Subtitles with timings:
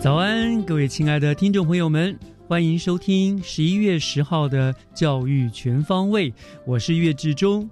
[0.00, 6.30] 早安，各位亲爱的听众朋友们，欢迎收听十一月十号的《教育全方位》，
[6.64, 7.68] 我是岳志忠。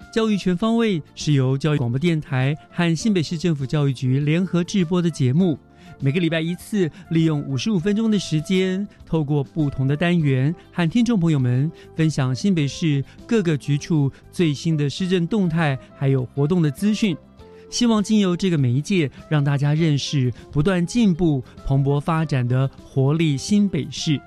[0.14, 5.58] 《教育全方位》是由教育广播电台和新北市政府教育局联合制播的节目，
[6.00, 17.16] 每个礼拜一次，利用五十五分钟的时间，透过不同的单元，和听众朋友们分享新北市各个局处最新的施政动态，还有活动的资讯。
[17.70, 24.20] 希望经由这个媒介，让大家认识不断进步、蓬勃发展的活力新北市。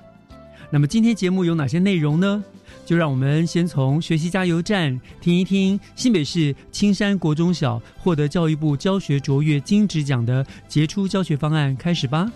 [0.71, 2.43] 那么今天节目有哪些内容呢？
[2.85, 12.29] 就让我们先从学习加油站听一听新北市青山国中小获得教育部教学卓越金质奖的杰出教学方案开始吧。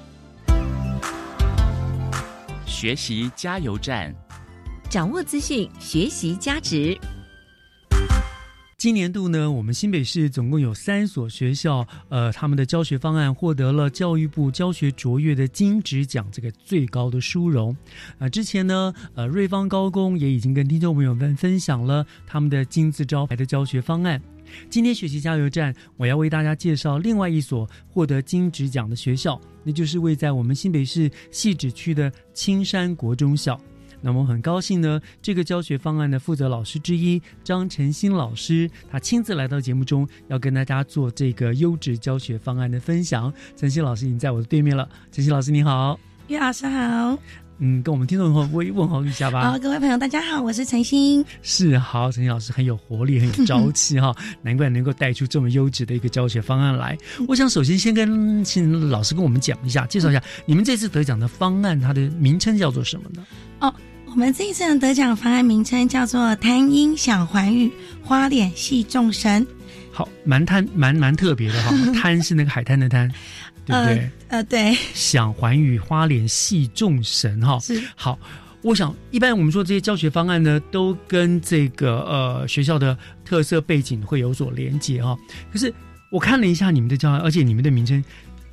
[2.65, 4.13] 学习加油站，
[4.89, 6.97] 掌握资讯，学习加值。
[8.77, 17.75] 今年度呢，我们新北市总共有三所学校，呃，他们的教学方案获得了教育部教学卓越的金质奖这个最高的殊荣。
[18.19, 24.21] 啊，之前呢，呃，瑞芳高工也已经跟听众朋友们分享了他们的金字招牌的教学方案。
[24.69, 33.59] 今天学习加油站，我要为大家介绍另外一所获得金质奖的学校，那就是位在我们新北市汐止区的青山国中小。
[34.01, 43.33] 那么很高兴呢，这个教学方案的负责老师之一张晨新老师，他亲自来到节目中，要跟大家做这个优质教学方案的分享。
[43.55, 47.17] 晨新老师已经在我的对面了，晨新老师你好，岳老师好，
[47.59, 49.51] 嗯，跟我们听众朋友问问候一下吧。
[49.51, 51.25] 好，各位朋友大家好，我是陈新。
[51.41, 56.97] 是好，陈新老师很有活力，很有朝气哈， 难怪能够带出这么优质的一个教学方案来。
[57.27, 63.25] 我想首先先跟请老师跟我们讲一下，介绍一下你们这次得奖的方案，它的名称叫做什么呢？
[63.59, 63.73] 哦。
[64.09, 69.45] 我们这一次的得奖方案名称叫做“贪音小环宇，花脸戏众神”。
[69.91, 73.11] 好，蛮贪蛮蛮特别的哈，贪是那个海滩的贪，
[73.67, 74.09] 对不对？
[74.29, 74.73] 呃，对。
[74.93, 77.59] 想环宇，花莲戏众神哈。
[77.59, 77.79] 是。
[77.95, 78.17] 好，
[78.63, 85.15] 我想一般我们说这些教学方案呢，都跟这个呃学校的特色背景会有所连接哈。
[85.51, 85.71] 可是
[86.09, 88.03] 我看了一下你们的教案，而且你们的名称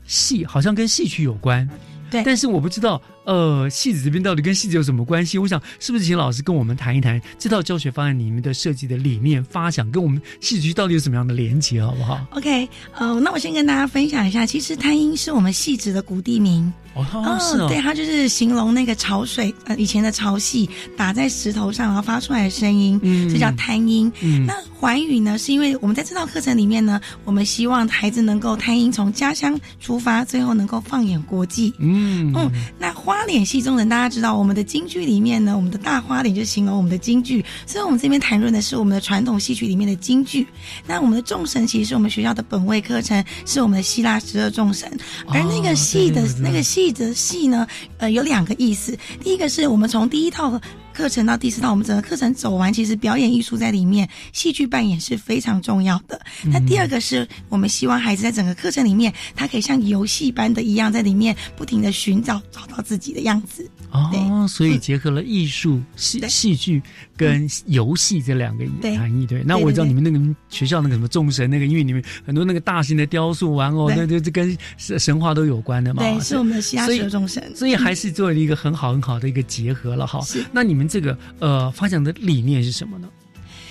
[0.04, 1.66] 戏好像跟戏曲有关。
[2.10, 2.22] 对。
[2.24, 3.00] 但是我不知道。
[3.24, 5.38] 呃，戏子这边到底跟戏子有什么关系？
[5.38, 12.68] 我想是不是请老师跟我们谈一谈这套教学方案里面的设计的理念发想，跟我们戏剧到底有什么样的连接，好不好？OK，
[12.98, 16.72] 呃，那我先跟大家分享一下，其实滩音是我们戏子的古地名。
[16.94, 17.04] 哦，
[17.40, 24.12] 是哦，对，它就是形容那个潮水，呃，以前的潮汐打在石头上，然后发出来的声音，嗯，这叫滩音。
[24.20, 31.74] 嗯，那寰宇呢，是因为我们在这套课程里面呢，我们希望孩子能够滩音从家乡出发，最后能够放眼国际。
[31.80, 32.48] 嗯嗯，
[32.78, 40.44] 那花脸戏中人，大家知道我们的京剧里面呢，我们的大花脸就形容我们的京剧，所以我们这边谈论的是我们的传统戏曲里面的京剧。
[40.84, 44.90] 那我们的众神其实是我们学校的本位课程，是我们的希腊十二众神，
[45.28, 46.92] 而那个戏的那个戏。
[46.92, 47.66] 的戏呢，
[47.98, 48.98] 呃，有两个意思。
[49.22, 50.60] 第一个是我们从第一套。
[50.94, 56.18] 课程到第四套，我们整个课程走完，其实表演艺术在里面，戏剧扮演是非常重要的。
[56.44, 63.68] 那第二个是我们希望孩子在整个课程里面，他可以像游戏般的一样，在里面不停的寻找，找到自己的样子。
[63.94, 66.80] 哦，所以结合了艺术、戏戏剧
[67.16, 68.64] 跟游戏这两个
[68.96, 69.26] 含义。
[69.26, 70.18] 对，那我知道你们那个
[70.48, 76.02] 学校那个什么众神那个，因为你们很多那个大型的雕塑玩偶，那就这跟神神话都有关的嘛。
[76.02, 80.20] 对，是我们的希腊蛇众神，所以还是做了一个很好很好的一个结合了哈。
[80.52, 80.84] 那你们。
[80.94, 83.08] 这个呃，发展的理念是什么呢？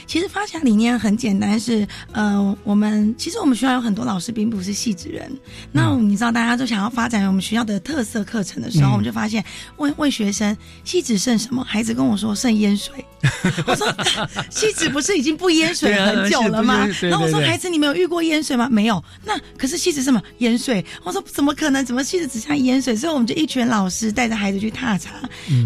[0.05, 5.31] 其实发想理念很简单，是呃，我们其实我们学校有很多老师并不是戏子人。
[5.71, 9.44] 那你知道，大家都想要发展我们学校的特色课程的时候，我们就发现
[9.77, 11.63] 问问学生，戏子剩什么？
[11.63, 12.94] 孩子跟我说剩烟水。
[13.65, 13.88] 我说
[14.51, 16.85] 戏子不是已经不淹水很久了吗？
[17.01, 18.67] 然后我说孩子，你没有遇过淹水吗？
[18.69, 19.01] 没有。
[19.23, 20.85] 那可是戏子什么淹水？
[21.03, 21.83] 我说怎么可能？
[21.85, 22.95] 怎么戏子只像淹水？
[22.95, 25.11] 所以我们就一群老师带着孩子去踏查，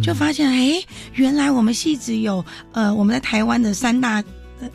[0.04, 0.84] 就发现哎，
[1.16, 2.44] 原来我们戏子有
[2.74, 4.24] 呃，我们在台湾的三大。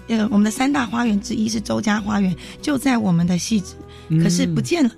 [0.09, 3.75] 呃，我们的三大花园之一是周家花园，就在我们的戏子，
[4.23, 4.91] 可是不见了。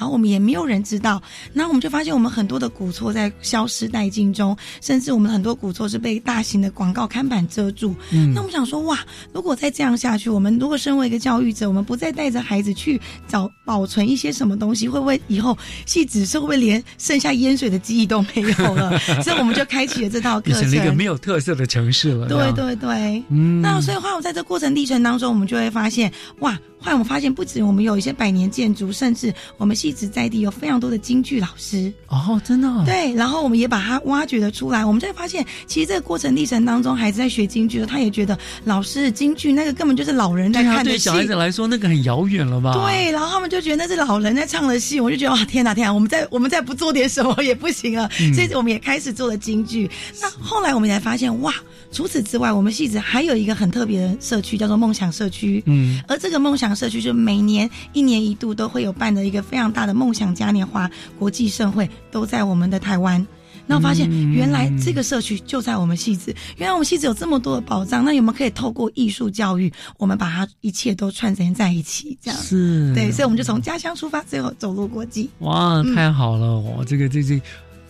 [0.00, 7.94] 然后我们也没有人知道，那我们就发现我们很多的古厝在消失殆尽中，甚至我们很多古厝是被大型的广告看板遮住。
[8.10, 8.98] 嗯，那我们想说，哇，
[9.34, 12.98] 如果再这样下去，我们如果身为一个教育者，我们不再带着孩子去
[13.28, 18.98] 找保存一些什么东西，会不会以后戏子是会不会连剩下淹水的记忆都没有了？
[19.22, 22.26] 所以我们就开启了这套课程，成了一个没有特色的城市了。
[22.26, 26.58] 对对对，嗯，那所以话，我在这过程历程当中，我们就会发现，哇。
[26.80, 33.12] 后来我们发现，不止我们有一些百年建筑，甚至我们戏子在地有非常多的京剧老师哦，真的对。
[33.14, 34.84] 然后我们也把它挖掘了出来。
[34.84, 40.88] 我们就会发现，其实这个过程历程当中，孩子在学京剧的，他也觉得老师京剧那个根本就是老人在看的戏。
[40.90, 42.72] 对小孩子来说，那个很遥远了吧？
[42.72, 43.10] 对。
[43.10, 48.08] 然后他们就觉得那是老人在唱的戏，我就觉得哇，天哪天哪，我们再我们再不做点什么也不行了。
[48.34, 49.90] 所以我们也开始做了京剧。
[50.20, 51.52] 那后来我们才发现，哇，
[51.92, 55.62] 除此之外，我们戏子还有一个很特别的社区，叫做梦想社区。
[55.66, 56.00] 嗯。
[56.06, 57.68] 而这个梦想社区就每年。
[57.92, 63.26] 一年一度都会有办的一个非常大的梦想嘉年华国际盛会，都在我们的台湾。
[63.66, 66.34] 那我发现，原来这个社区就在我们戏子。
[66.56, 72.16] 原来我们戏子有这么多的宝藏，那有没有可以透过艺术教育，我们把它一切都串联在一起？
[72.20, 75.28] 这样是对，所以我们就从家乡出发，最后走入国际。
[75.40, 76.58] 哇，太好了！
[76.60, 77.40] 哇，这个这这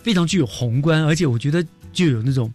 [0.03, 2.51] 非常具有宏观，而且我觉得就有那种。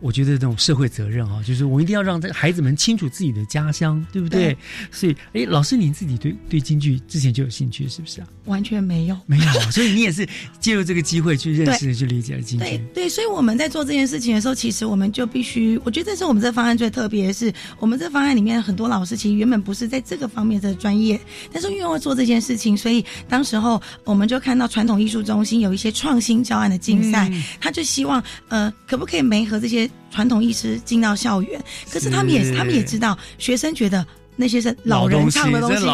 [0.00, 4.56] 我觉得这种社会责任啊，就是我一定要让这孩子们清楚自己的家乡，对不对？
[4.92, 8.28] 所以，哎，老师，你自己对对京剧之前就有兴趣，是不是啊？
[8.44, 9.44] 完全没有，没有。
[9.72, 10.28] 所以你也是
[10.60, 12.64] 借助这个机会去认识、 去理解了京剧。
[12.64, 21.18] 对对，所以我们在做这件事情的时候，其实我们就必须，我觉得这是我们这方案最特别的是，我们这方案里面很多老师其实原本不是在这个方面的专业，
[21.52, 29.85] 但是因为做这件事情，所以当时候我们就看到传统艺术中心有一些创新教案的竞赛，他就希望呃，可不可以媒合这些。
[30.10, 34.04] 传统艺师进到校园，可是他们也他们也知道，学生觉得
[34.34, 35.84] 那些是老人唱的东西，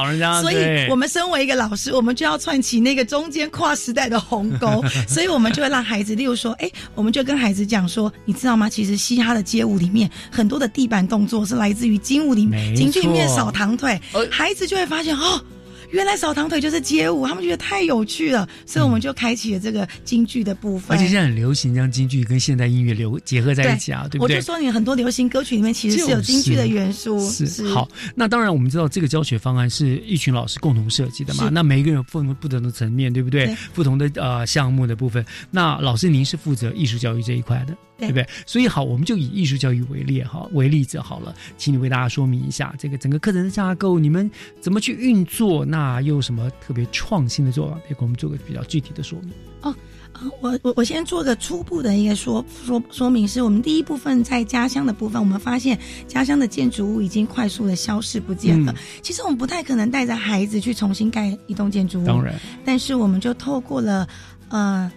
[0.40, 8.68] 所以我们身为一个老师，我们就要串起那个中间跨时代的鸿沟， 所以我们就会让孩子，例如说，哎，我们就跟孩子讲说，你知道吗？
[8.68, 14.00] 其实嘻哈的街舞里面很多的地板动作是来自于金舞里面，京剧里面扫堂腿，
[14.30, 15.40] 孩子就会发现哦。
[15.92, 20.96] 原来扫堂腿就是街舞，他们觉得太有趣了，所以我们就开启了这个京剧的部分。
[20.96, 24.36] 而且现在很流行将京剧跟现代音乐流结合在一起啊，对不对？
[24.36, 27.20] 我就说你很多流行歌曲里面其实是有京剧的元素。
[27.30, 33.54] 是是好，那当然我们知道这个教学方案是一群老师共同设计的嘛，那每一个人有不同不同的层面，对不对？
[33.74, 35.22] 不同的呃项目的部分。
[35.50, 37.76] 那老师您是负责艺术教育这一块的。
[37.98, 38.26] 对不对？
[38.46, 44.28] 所以好，我们就以艺术教育为例哈，为例子好了，请你为大家说明一下这个整个课程的架构，你们
[44.60, 45.64] 怎么去运作？
[45.64, 47.74] 那又有什么特别创新的做法？
[47.86, 49.32] 可以给我们做个比较具体的说明
[49.62, 49.74] 哦。
[50.40, 58.74] 我我我先做个初步的一个说说说明，是我们第一部分在家乡的部分，我们发现家乡的建筑物已经快速的消失不见了。
[59.02, 62.34] 其实我们不太可能带着孩子去重新盖一栋建筑物，当然，
[62.64, 64.06] 但是我们就透过了
[64.48, 64.90] 呃。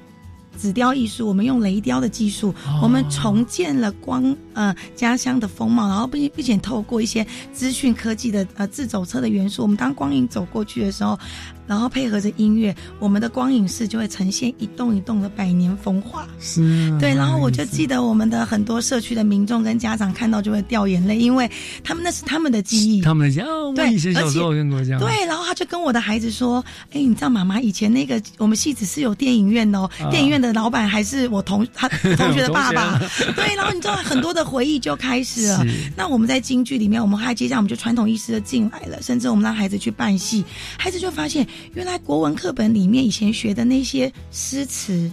[0.57, 11.17] 紫雕艺术，我们用雷雕的技术，我们重建了光呃家乡的风貌，然后并并且透过一些资讯科技的呃自走车的元素，我们当光影走过去的时候。
[11.67, 16.27] 然后配合着音乐，我们的光影室就会呈现一栋一栋的百年风华。
[16.39, 17.13] 是，对。
[17.15, 21.49] 然后我就记得我们的很多社区的民众跟家长看到就会掉眼泪，因为
[21.83, 23.43] 他们那是他们的记忆，他们的家。
[23.75, 24.99] 对，以前小时候跟过这样。
[24.99, 32.99] 对，然后他就跟我的孩子说：“哎，你知道妈妈以前那个我们戏子是有电影院哦，电影院的老板还是我同他同学的爸爸。
[33.35, 35.65] ”对，然后你知道很多的回忆就开始了。
[35.95, 40.43] 那我们在京剧里面，我们还接下来我们就传统意识就进来了，甚至我们让孩子去扮戏，
[40.77, 41.47] 孩子就发现。
[41.73, 45.11] 原来国文课本里面以前学的那些诗词，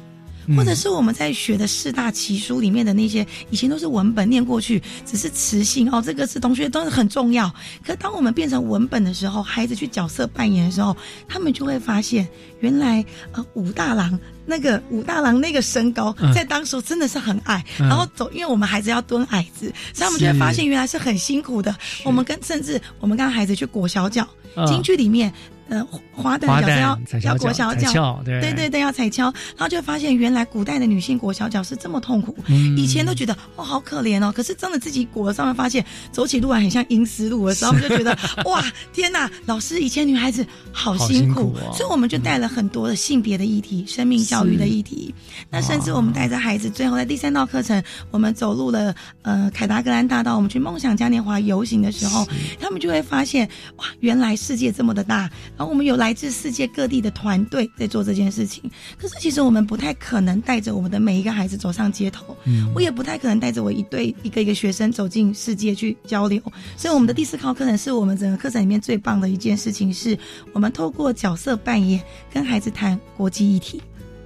[0.57, 7.53] 或者是我们在学的四大奇书里面的那些，以前都是文本念过去，只是词性哦，这个是同学都是很重要。
[7.87, 10.97] 可当我们变成文本的时候，孩子去角色扮演的时候，
[11.29, 12.27] 他们就会发现，
[12.59, 21.73] 原来呃武大郎那个武大郎那个身高，在当时真的是很矮，然后走，因为我们孩子要蹲矮子，所以他们就会发现原来是很辛苦的。
[22.05, 24.27] 我们跟甚至我们跟孩子去裹小脚，
[24.67, 25.33] 京剧里面。
[25.73, 25.83] 呃，
[26.15, 32.37] 花旦角色要要裹小脚，对对对，要踩跷，然后就发现原来古代的女性裹小脚是这么痛苦。
[32.77, 38.15] 以前都觉得哦好可怜哦，可是真的自己裹了上面，发现走起路来很像阴丝路的时候，就觉得
[38.45, 38.63] 哇
[38.93, 45.15] 天哪，老师以前女孩子好辛苦，所以我们就带了很多的性别的议题、生命教育的议题。
[45.49, 52.29] 那甚至我们带着孩子，最后在第三道课程，我们走入了呃凯达格兰大道，我们去梦想嘉年华游行的时候，
[52.61, 55.31] 他们就会发现哇，原来世界这么的大。
[55.63, 66.43] 然后我们有来自世界各地的团队在做这件事情，可是其实我们不太可能带着我们的每一个孩子走上街头，嗯，我也不太可能带着我一对一个一个学生走进世界去交流。
[66.77, 70.19] 所以我们的第四套课程是我们整个课程里面最棒的一件事情，是
[70.53, 72.03] 我们透过角色扮演
[72.33, 73.81] 跟孩子谈国际议题。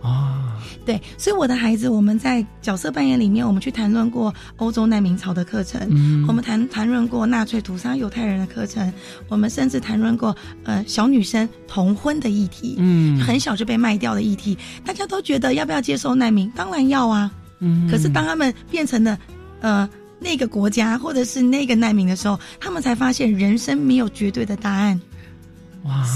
[0.07, 5.81] 啊，对，所以我的孩子，我们在角色扮演里面，我们去谈论过欧洲难民潮的课程，
[6.29, 8.93] 我们谈谈论过纳粹屠杀犹太人的课程，
[9.29, 10.35] 我们甚至谈论过
[10.65, 16.51] 呃小女生同婚的议题，嗯，很小就被卖掉的议题，大家都觉得要不要接受难民？
[16.55, 19.19] 当然要啊，嗯，可是当他们变成了
[19.61, 25.01] 呃那个国家或者是那个难民的时候，他们才发现人生没有绝对的答案。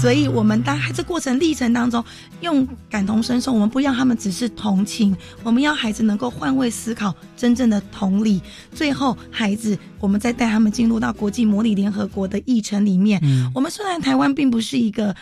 [0.01, 2.03] 所以，我们当孩子过程历程当中，
[2.41, 8.41] 用感同身受，我们不要他们只是同情，我们要孩子能够换位思考，真正的同理。
[8.73, 13.21] 最后，孩子，我们再带他们进入到国际模拟联合国的议程里面。
[13.53, 15.15] 我们虽然台湾并不是一个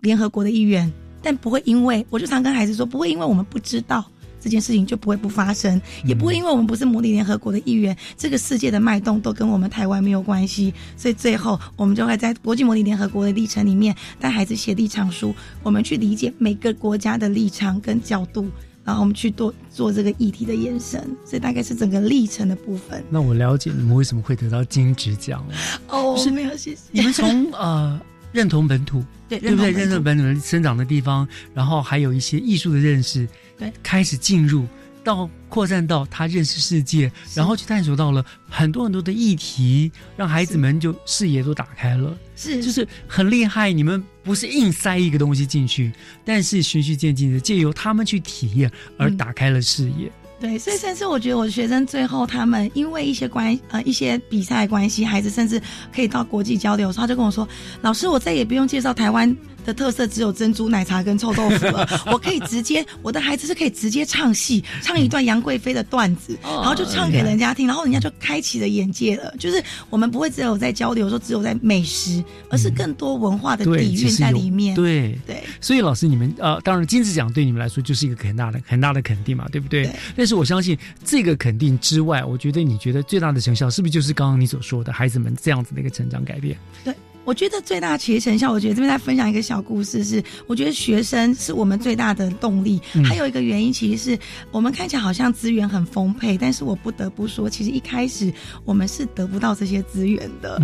[0.00, 4.04] 联合国的议员，但不会因为，我就常跟孩子说，不会因为我们不知道。
[4.46, 10.72] 这件事情就不会不发生，也不会因为我们不是模拟联合国的一员，这个世界的脉动都跟我们台湾没有关系。
[10.96, 15.34] 所以最后，我们就会在国际模拟联合国的历程里面带孩子写立场书，
[15.64, 18.48] 我们去理解每个国家的立场跟角度，
[18.84, 21.00] 然后我们去做做这个议题的延伸。
[21.24, 23.02] 所以大概是整个历程的部分。
[23.10, 25.54] 那我了解你们为什么会得到金质奖了。
[25.88, 26.82] 哦，是没有谢谢。
[26.92, 28.00] 你们从呃
[28.30, 29.70] 认同本土，对对不对？
[29.70, 33.28] 认同本土的生长的地方，然后还有一些艺术的认识。
[33.58, 34.66] 对，开始进入
[35.02, 42.16] 到扩散到他认识世界，然后去探索到了很多很多的议题，让孩子们就视野都打开了。
[42.36, 43.72] 是，就是很厉害。
[43.72, 45.90] 你们不是硬塞一个东西进去，
[46.24, 50.12] 但是循序渐进的借由他们去体验而打开了视野。
[50.38, 55.60] 对，所以甚至我觉得我的学生最后他们因为一些关呃一些比赛关系，孩子甚至
[55.94, 57.48] 可以到国际交流，他就跟我说
[57.80, 59.34] ：“老师，我再也不用介绍台湾。”
[59.66, 61.86] 的特色只有珍珠奶茶跟臭豆腐了。
[62.06, 69.34] 我可以直接，我的孩子是可以直接唱戏，唱一段杨贵妃的段子，然后就唱给人家听，然后人家就开启了眼界了。
[69.38, 74.74] 就是我们不会只有在交流，说只有在美食，而是更多文化的底蕴在里面。
[74.74, 75.42] 对对。
[75.60, 79.90] 所以老师，你们呃，当然金子奖对你们来说就是一个很大的、很大的肯定嘛，对不对？
[80.16, 86.56] 但是我相信这个肯定之外，我觉得你觉得最大的成效是不是就是刚刚你所说的孩子们这样子的一个成长改变？
[86.84, 86.94] 对。
[87.26, 92.80] 我觉得最大其实成效，我觉得这边再分享一个小故事，是我觉得学生是我们最大的动力。
[93.04, 94.18] 还有一个原因，其实是
[94.52, 98.32] 我们看起来好像资源很丰沛，但是我不得不说，其实一开始
[98.64, 100.62] 我们是得不到这些资源的。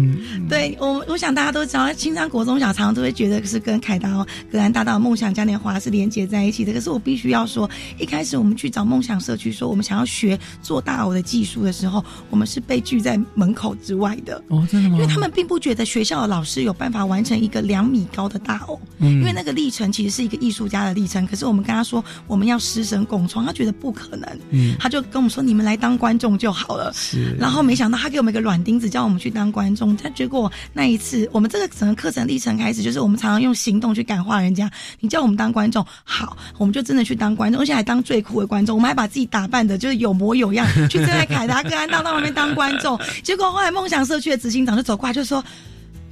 [0.49, 6.73] 对我，我想大家都知道，青山国中小常常都会觉得是跟凯达格兰大道梦想嘉年华是连接在一起的。
[6.73, 14.40] 可是我必须要说，一开始我们去找梦想社区说我们想要学做大偶的技术的时候，我们是被拒在门口之外的。
[14.47, 14.97] 哦，真的吗？
[14.97, 16.51] 因为他们并不觉得学校的老师。
[16.52, 21.26] 是有办法完成一个两米高的大偶，因为那个历程其实是一个艺术家的历程。
[21.26, 26.92] 可是我们跟他说我们要师生共创，他觉得不可能，嗯他就跟我们说你们来当观众就好了。
[27.38, 29.97] 然后没想到他给我们一个软钉子，叫我们去当观众。
[29.97, 34.71] 他结果那一次，我们这个整个课程历程开始，就是我们常常用行动去感化人家。
[35.00, 38.76] 你叫我们当观众，好，我们就真的去当观众，而且还当最酷的观众。
[38.76, 43.00] 我们还把自己打扮的，就是有模有样，去站在凯达格兰大道旁边当观众。
[43.23, 45.42] 结果后来梦想社区的执行长就走过来，就说。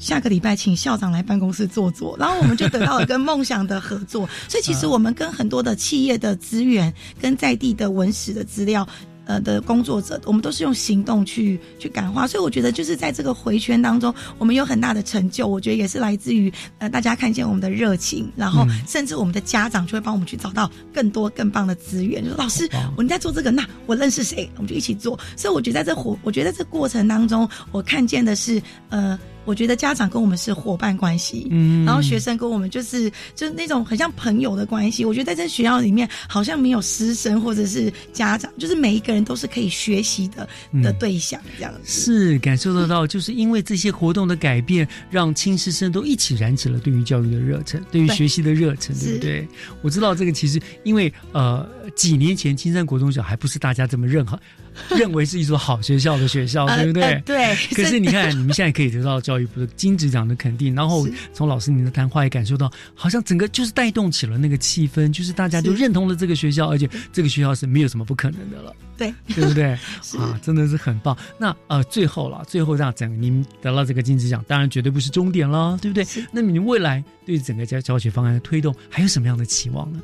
[0.00, 4.28] 下个礼拜请校长来办公室坐坐，然后我们就得到了跟梦想的合作。
[4.48, 8.84] 所以其实我们跟很多的企业的资源，跟在地的文史的资料。
[9.26, 15.46] 呃的工作者，我们都是用行动去去感化，所以我觉得就是在这个回圈当中，我们有很大的成就。
[15.46, 22.24] 我觉得也是来自于呃大家看见我们的热情，然后甚至我们的家长就会帮我们去找到更多更棒的资源。
[22.24, 25.16] 就说老师，我们在做这个，那我认识谁，我们就一起做。
[25.36, 35.04] 所以我觉得在这活，我觉得这过程当中，我看见的是呃我觉得家长跟我们是伙伴关系，嗯，然后学生跟我们就是就是那种很像朋友的关系。
[35.04, 40.48] 我觉得在这学校里面，好像没有师生或者是家长，就是每一个人都是可以学习的
[40.82, 43.06] 的对象，这样子是感受得到。
[43.06, 49.48] 就是因为这些活动的改变，让亲师生都一起燃起了对于教育的热忱，对于学习的热忱，对不对？
[49.82, 51.66] 我知道这个其实因为呃
[51.96, 54.38] 几年前青山国中小还不是大家这么认可。
[54.96, 57.22] 认为是一所好学校的学校，对不对？
[57.24, 57.54] 对。
[57.74, 68.74] 可是你看，你们现在可以得到教育部的金质奖的肯定，然后从老师您的谈话也感受到，好像整个就是带动起了那个气氛，就是大家就认同了这个学校，而且这个学校是没有什么不可能的了。
[68.96, 69.72] 对，对不对？
[70.18, 71.16] 啊，真的是很棒。
[71.38, 76.06] 那呃，最后了，最后这样整，您得到这个金质奖，当然绝对不是终点了，对不对？
[76.30, 80.00] 那你未来对整个教教学方案的推动，还有什么样的期望呢？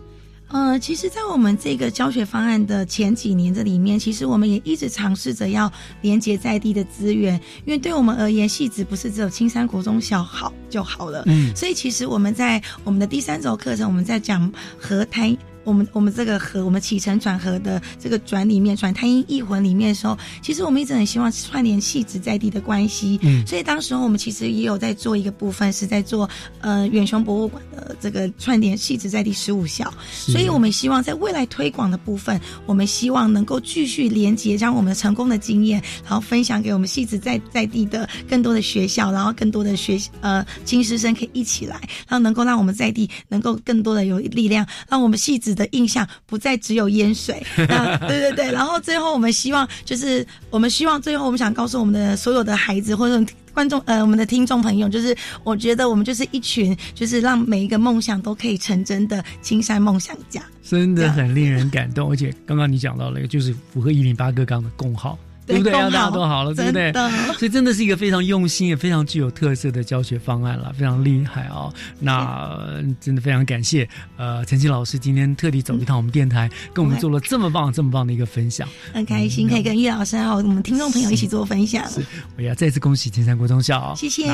[0.49, 5.71] 呃，其实，在我们这个教学方案的前几年这里面，其实我们也一直尝试着要
[6.03, 7.35] 连接在地的资源，
[7.65, 11.25] 因为对我们而言，戏子不是只有青山国中小好就好了。
[11.27, 15.37] 嗯，所以其实我们在我们的第三周课程，我们在讲和谈。
[15.67, 23.19] 我们我们这个和我们起承转合的这个转里面转太阴异魂里面的时候，其实我们一直很希望串联戏子在地的关系。
[23.23, 26.31] 嗯，所以当时候我们其实也有在做一个部分，是在做
[26.61, 29.93] 呃远雄博物馆的这个串联戏子在地十五校。
[30.13, 45.56] 所以我们希望在未来推广的部分，我们希望能够继续连接，将我们的成功的经验，然后分享给我们戏子在在地的更多的学校，然后更多的学呃金师生可以一起来，然后能够让我们在地能够更多的有力量，让我们戏子。
[45.57, 48.53] 的印象不再只有淹水， 对对对。
[48.53, 62.11] 然后最后我们希望，就是我们希望最后我们想告诉我们的所有的孩子或者观众，呃，我们的听众朋友，就是我觉得我们就是一群，就是让每一个梦想都可以成真的青山梦想家，真的很令人感动。
[62.11, 65.19] 而且刚刚你讲到了，就是符合一零八哥刚的共号。
[65.47, 65.73] 对不对？
[65.73, 66.93] 让大家都好了，对不对？
[67.39, 71.73] 所以真的是一个非常用心也非常具有特色的教学方案了，非常厉害哦。
[72.01, 81.89] 那真的非常感谢呃陈庆老师今天特地走一趟我们电台，跟我们做了这么棒、这么棒的一个分享，很开心可以跟叶老师还有我们听众朋友一起做分享。
[81.89, 82.05] 是，
[82.37, 84.27] 我要再次恭喜金山国中校，谢谢。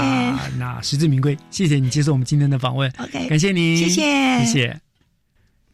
[0.59, 2.90] 那实至名归，谢谢你接受我们今天的访问。
[2.99, 4.81] OK，感谢你，谢谢，谢谢。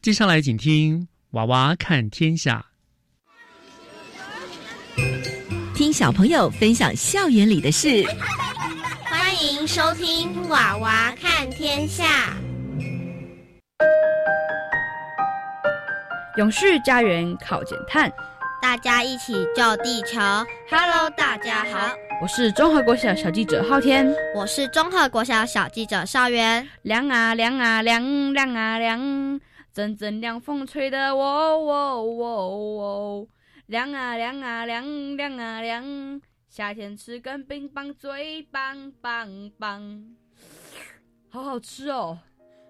[0.02, 2.64] 接下来请听《娃娃看天下》。
[5.74, 8.04] 听小朋友分享校园里的事，
[9.04, 12.04] 欢迎收听《娃娃看天下》。
[16.36, 18.12] 永续家园靠减碳，
[18.60, 20.18] 大家一起救地球。
[20.70, 21.90] Hello，大家好，
[22.20, 26.68] 我是中和国小小记者昊天，我是中和国小小记者邵元。
[26.82, 29.40] 凉啊凉啊凉凉啊凉，
[29.72, 33.26] 阵阵凉风吹得喔喔喔喔。
[33.68, 39.28] 凉啊凉啊凉凉啊凉，夏天吃根冰棒最棒棒
[39.58, 40.06] 棒，
[41.28, 42.18] 好好吃哦！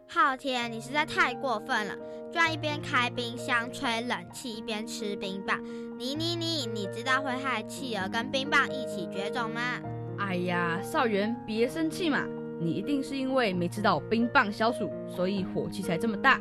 [0.09, 1.95] 昊天，你实在太过分了，
[2.33, 5.63] 居然一边开冰箱吹冷气一边吃冰棒，
[5.97, 9.61] 你你你，你知道会害企鹅跟冰棒一起绝种吗？
[10.19, 12.27] 哎呀，少元别生气嘛，
[12.61, 16.41] 你一定是因为没吃到冰棒消暑，所以火气才这么大。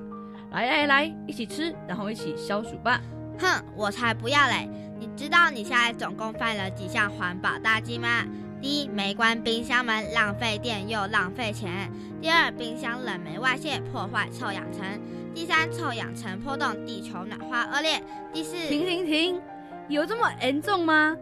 [0.50, 3.00] 来来来，一起吃，然后一起消暑吧。
[3.40, 4.70] 哼，我才不要嘞！
[5.00, 8.26] 你知道你现在总共犯了几项环保大忌吗？
[8.60, 11.70] 第一，没关冰箱门，浪费电又浪费钱；
[12.20, 14.84] 第二，冰箱冷媒外泄，破坏臭氧层；
[15.36, 18.00] 第三，臭氧层破洞，地球暖化恶劣；
[18.34, 19.42] 第四，停停停，
[19.88, 21.16] 有这么严重吗？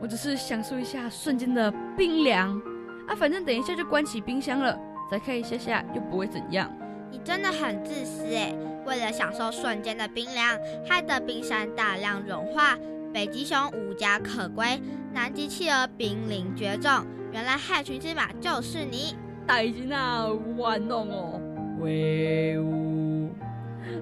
[0.00, 2.60] 我只是享受一下瞬间的冰凉
[3.06, 4.76] 啊，反正等一下就关起冰箱了，
[5.08, 6.68] 再开一下下又不会怎样。
[7.12, 8.56] 你真的很自私诶。
[8.90, 12.76] 为了享受瞬间的冰凉，害得冰山大量融化，
[13.14, 14.82] 北极熊无家可归，
[15.14, 16.90] 南极企鹅濒临绝种。
[17.30, 19.14] 原来害群之马就是你！
[19.46, 20.26] 大金啊，
[20.58, 21.40] 玩弄哦！
[21.78, 23.30] 威武！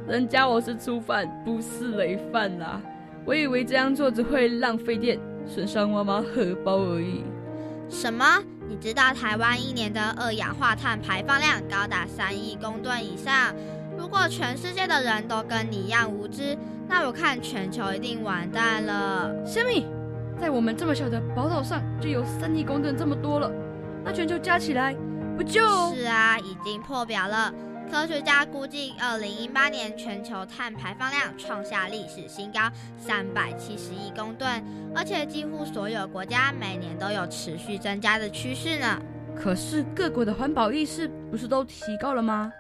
[0.09, 2.81] 人家我是初犯，不是累犯啦。
[3.27, 7.22] 我以为这样做只会浪费电，损伤妈妈荷包而已。
[7.90, 8.24] 什么？
[8.66, 13.55] 你知道台湾一年的二氧化碳排放量高达三亿公吨以上？
[13.98, 16.56] 如果全世界的人都跟你一样无知，
[16.88, 19.28] 那我看全球一定完蛋了。
[19.44, 19.87] 虾米，
[20.40, 23.50] 在我们这么小的宝岛上就有三亿公吨这么多了，
[24.04, 24.94] 那全球加起来
[25.37, 25.61] 不就？
[25.94, 27.52] 是啊，已经破表了。
[27.90, 32.61] 科学家估计，二零一八年全球碳排放量创下历史新高，
[32.96, 34.62] 三百七十亿公吨，
[34.94, 38.87] 而且几乎所有国家每年都有持续增加的趋势呢。
[39.34, 42.52] 可是各国的环保意识不是都提高了吗？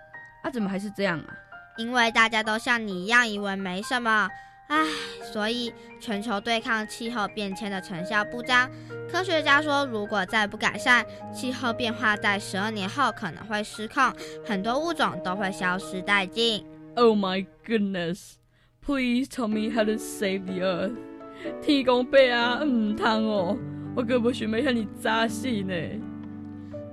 [0.48, 1.36] 啊，怎么还是这样啊？
[1.76, 4.28] 因为大家都像你一样以为没什么
[4.68, 4.84] 唉，
[5.32, 8.68] 所以全球对抗气候变迁的成效不彰。
[9.10, 14.12] 科学家说，如果再不改善，气候变化在十二年后可能会失控，
[14.44, 16.64] 很多物种都会消失殆尽。
[16.96, 18.36] Oh my goodness!
[18.84, 20.96] Please tell me how to save the earth.
[21.62, 23.58] 天公伯啊，唔通哦，
[23.94, 25.74] 我可不想要向你扎死呢。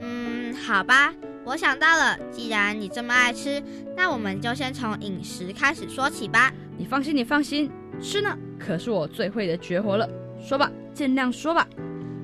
[0.02, 1.14] 嗯，好吧，
[1.46, 3.62] 我想到了，既然你这么爱吃，
[3.96, 6.52] 那我们就先从饮食开始说起吧。
[6.76, 7.70] 你放心，你放心，
[8.02, 10.10] 吃呢可是我最会的绝活了。
[10.44, 11.68] 说吧，尽量说吧。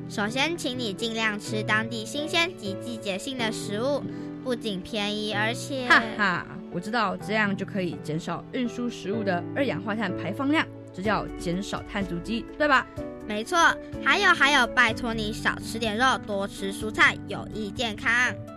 [0.09, 4.03] 首先，请你尽量吃当地新鲜及季节性的食物，
[4.43, 5.87] 不仅便宜，而且……
[5.87, 12.87] 哈哈，我知道，这样就可以减少运输食物的二氧化碳排放量，这叫减少碳足迹，对吧？
[13.27, 13.57] 没错。
[14.03, 18.11] 还有还有，拜托你少吃点肉，多吃蔬菜，有益健康。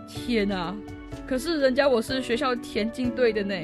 [0.07, 0.75] 天哪！
[1.27, 3.55] 可是人家我是学校田径队的呢，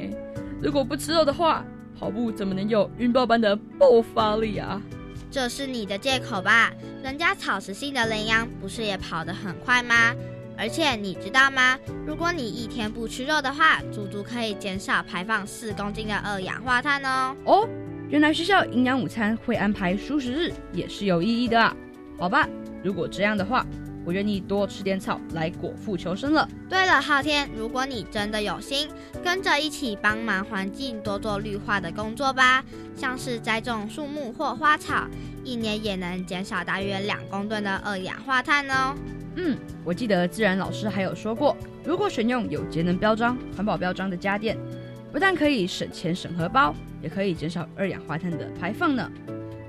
[0.62, 1.64] 如果不吃肉的话，
[2.00, 4.82] 跑步怎么能有云豹般的爆发力啊？
[5.30, 6.72] 这是你的借口吧？
[7.04, 10.16] 人家草食性的羚羊不是也跑得很快吗？
[10.58, 11.78] 而且你知道吗？
[12.06, 17.36] 如果你一天不吃肉的话，足足可以减少排放四公斤的二氧化碳哦。
[17.46, 17.70] 哦，
[18.10, 21.76] 原来学校营养午餐会安排蔬食日也是有意义的啊。
[22.18, 22.48] 好吧，
[22.84, 23.66] 如果这样的话。
[24.06, 26.48] 我愿意多吃点草来果腹求生了。
[26.70, 28.90] 对了，昊天，如果你真的有心，
[29.24, 32.64] 跟着一起帮忙环境多做绿化的工作吧，
[32.96, 35.08] 像是栽种树木或花草，
[35.44, 38.96] 一年也能减少大约两公吨的二氧化碳哦。
[39.36, 44.58] 嗯，我记得自然老师还有说过，如果选用有节能标章、环保标章的家电，
[45.12, 49.10] 不但可以省钱省荷包，也可以减少二氧化碳的排放呢。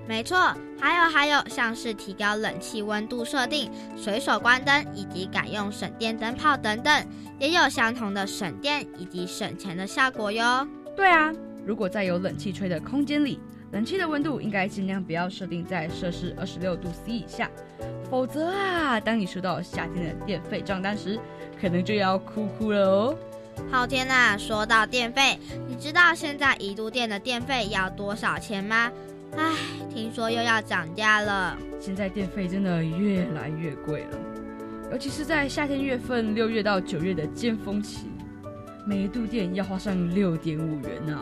[0.08, 0.36] 没错，
[0.80, 7.06] 还有还有，像是提高冷气温度设定、随手关灯以及改用省电灯泡等等，
[7.38, 10.66] 也有相同的省电以及省钱的效果哟。
[10.96, 11.32] 对啊，
[11.64, 17.48] 如果在有冷气吹的空间里，冷气的温度应该尽量不要设定在摄氏二十六度 C 以下，
[18.10, 21.18] 否则啊，当你收到夏天的电费账单时，
[21.60, 23.16] 可能就要哭哭了哦。
[23.70, 25.38] 昊天呐，说到电费，
[25.68, 28.90] 你知道现在一度电的电费要多少钱吗？
[29.36, 29.54] 唉，
[29.92, 31.56] 听说又要涨价了。
[31.80, 34.18] 现在电费真的越来越贵了，
[34.90, 38.08] 尤其是在夏天月份，六月到九月的尖峰期，
[38.86, 41.18] 每一度电要花上六点五元呢。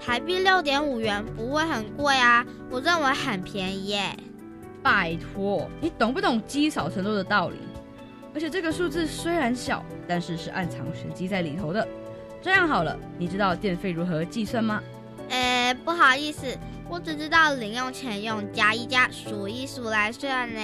[0.00, 2.44] 台币六点五元不会很贵啊？
[2.70, 4.16] 我认为很便宜耶。
[4.82, 7.56] 拜托，你懂不懂积少成多的道理？
[8.34, 11.86] 而且这个数字虽然小，但是是暗藏玄机在里头的。
[12.40, 14.82] 这样好了，你知道电费如何计算吗？
[15.28, 16.46] 呃，不好意思。
[16.90, 20.60] 我只知道零用钱用加一加数一数来算呢。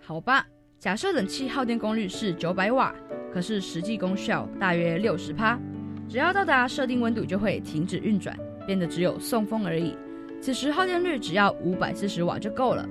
[0.00, 0.46] 好吧，
[0.78, 2.94] 假设冷气耗电功率是九百瓦，
[3.30, 5.58] 可是实际功效大约六十帕，
[6.08, 8.34] 只要到达设定温度就会停止运转，
[8.66, 9.94] 变得只有送风而已。
[10.40, 12.88] 此时耗电率只要五百四十瓦就够了。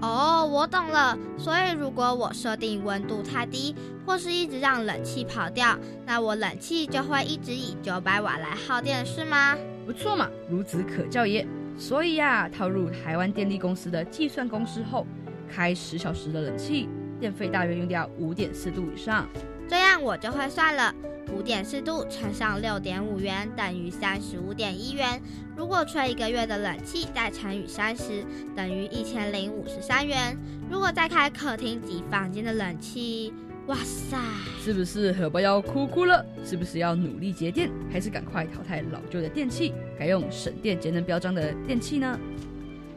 [0.00, 1.18] 哦，我懂了。
[1.36, 3.74] 所以如果我设定温度太低，
[4.06, 9.56] 或是一直让冷气跑掉，那我冷气就会一直以九百瓦来耗电，是吗？
[9.84, 11.46] 不错嘛，孺子可教也。
[11.76, 15.06] 所以呀，套入台湾电力公司的计算公式后，
[15.48, 19.28] 开十小时的冷气，电费大约用掉五点四度以上。
[19.68, 20.94] 这样我就会算了，
[21.32, 25.20] 五点四度乘上六点五元等于三十五点一元。
[25.54, 28.24] 如果吹一个月的冷气，再乘以三十，
[28.56, 30.36] 等于一千零五十三元。
[30.70, 33.32] 如果再开客厅及房间的冷气，
[33.66, 34.16] 哇塞，
[34.64, 36.24] 是不是荷包要哭哭了？
[36.42, 42.18] 是不是要努力节电，还是赶快淘汰老旧的电器，改用省电节能标章的电器呢？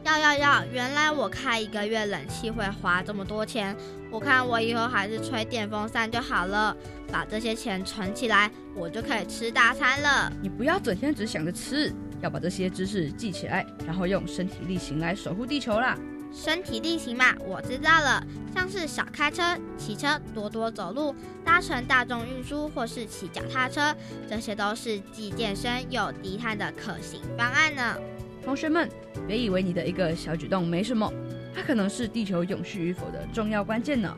[0.04, 0.64] 要要要！
[0.72, 3.76] 原来我开一个月冷气会花这么多钱，
[4.10, 6.76] 我看我以后还是吹电风扇就好了，
[7.10, 10.32] 把这些钱存起来，我就可以吃大餐了。
[10.42, 15.96] 你不要整天只想着吃，要把这些知识记起来，然后用身体力行来守护地球啦。
[16.34, 18.24] 身体力行嘛，我知道了。
[18.54, 19.42] 像是少开车、
[19.76, 23.94] 骑车，多多走路，搭乘大众运输或是骑脚踏车，
[24.28, 27.96] 这些都是既健身又低碳的可行方案呢。
[28.44, 28.88] 同学们，
[29.26, 31.10] 别以为你的一个小举动没什么，
[31.54, 34.14] 它可能是地球永续与否的重要关键呢。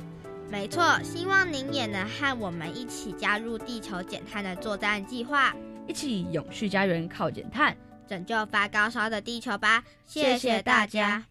[0.51, 5.55] 没错，希望您也能和我们一起加入地球减碳的作战计划，
[5.87, 9.83] 一起永续家园靠减碳，拯救发高烧的地球吧！
[10.07, 11.25] 谢谢大家。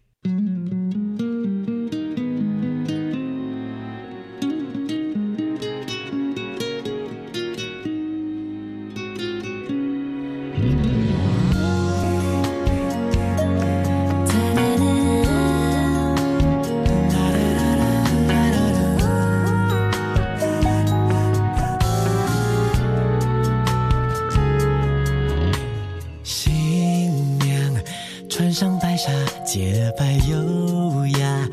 [28.36, 29.12] 穿上白纱
[29.46, 31.48] 洁白优雅，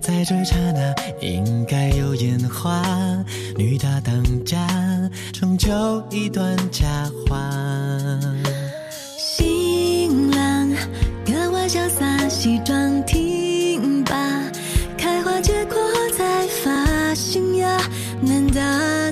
[0.00, 2.80] 在这刹那应该有烟花。
[3.56, 4.64] 女大当家，
[5.32, 5.68] 成就
[6.08, 6.86] 一段佳
[7.26, 7.36] 话。
[9.18, 10.70] 新郎
[11.26, 14.14] 格外潇洒，西装挺拔，
[14.96, 15.76] 开花结果
[16.16, 17.76] 在发新芽，
[18.20, 18.62] 男大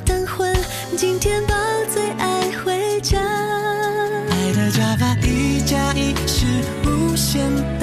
[0.06, 0.54] 当婚，
[0.96, 1.56] 今天抱
[7.36, 7.77] 无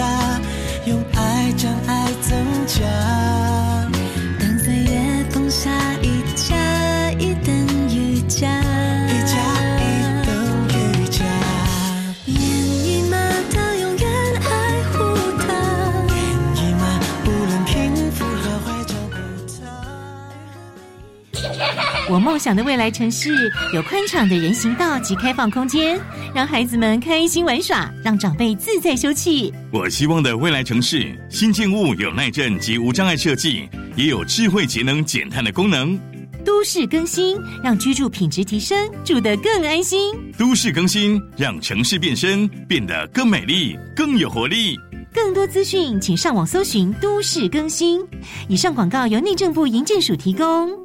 [22.07, 25.99] 我梦想的未来城市有宽敞的人行道及开放空间，
[26.35, 29.51] 让孩子们开心玩耍，让长辈自在休憩。
[29.71, 35.99] 我希望的未来城市，新建物有耐震及无障碍设计，也有智慧节能减碳的功能。
[36.45, 40.13] 都市更新，让居住品质提升，住得更安心。
[40.37, 44.77] 都市更新，让城市变身，变得更美丽、更有活力。
[45.11, 47.99] 更多资讯，请上网搜寻“都市更新”。
[48.47, 50.84] 以上广告由内政部营建署提供。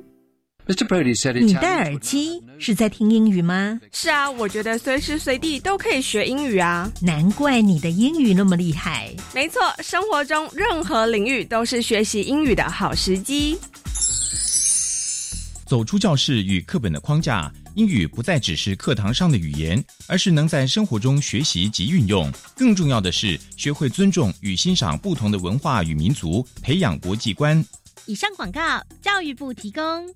[1.40, 3.80] 你戴耳机是在听英语吗？
[3.92, 6.90] 是啊，我觉得随时随地都可以学英语啊。
[7.02, 9.12] 难怪你的英语那么厉害。
[9.34, 13.58] 没错，生活中任何领域都是学习英语的好时机。
[15.66, 22.30] 走出教室与课本的框架，英语不再只是课堂上的语言，而是能在生活中学习及运用。
[22.56, 27.64] 更重要的是，学会尊重与欣赏不同的文化与民族，培养国际观。
[28.06, 28.60] 以上广告，
[29.02, 30.08] 教育部提供。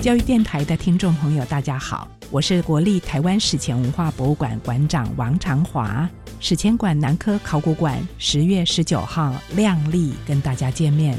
[0.00, 6.08] 教育电台的听众朋友，大家好，我是国立台湾史前文化博物馆馆长王长华。
[6.40, 11.14] 史前馆南科考古馆十月十九号亮丽跟大家见面。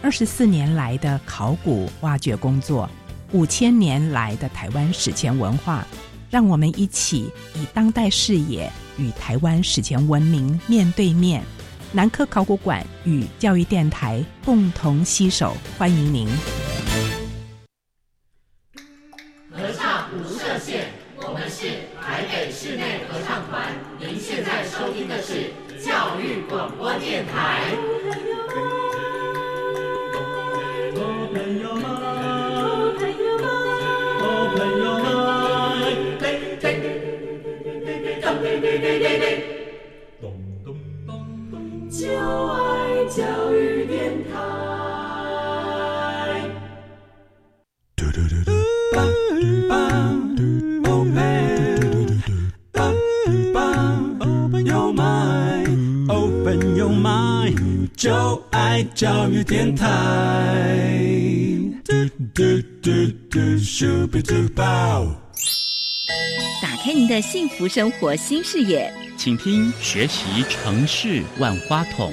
[0.00, 2.88] 二十四年来的考古挖掘工作，
[3.32, 5.86] 五千年来的台湾史前文化，
[6.30, 11.44] 让我们一起以当代视野与台湾史前文明面对面。
[11.92, 16.26] 南科考古馆与教育电台共同携手，欢迎您。
[19.52, 20.86] 合唱无设限，
[21.16, 21.68] 我们是
[22.00, 23.74] 台北室内合唱团。
[23.98, 27.76] 您现在收听的是教育广播电台。
[41.90, 43.81] 就爱教育
[58.02, 59.86] 就爱教育电台。
[66.60, 72.12] 打开您的幸福生活新视野，请听学习城市万花筒。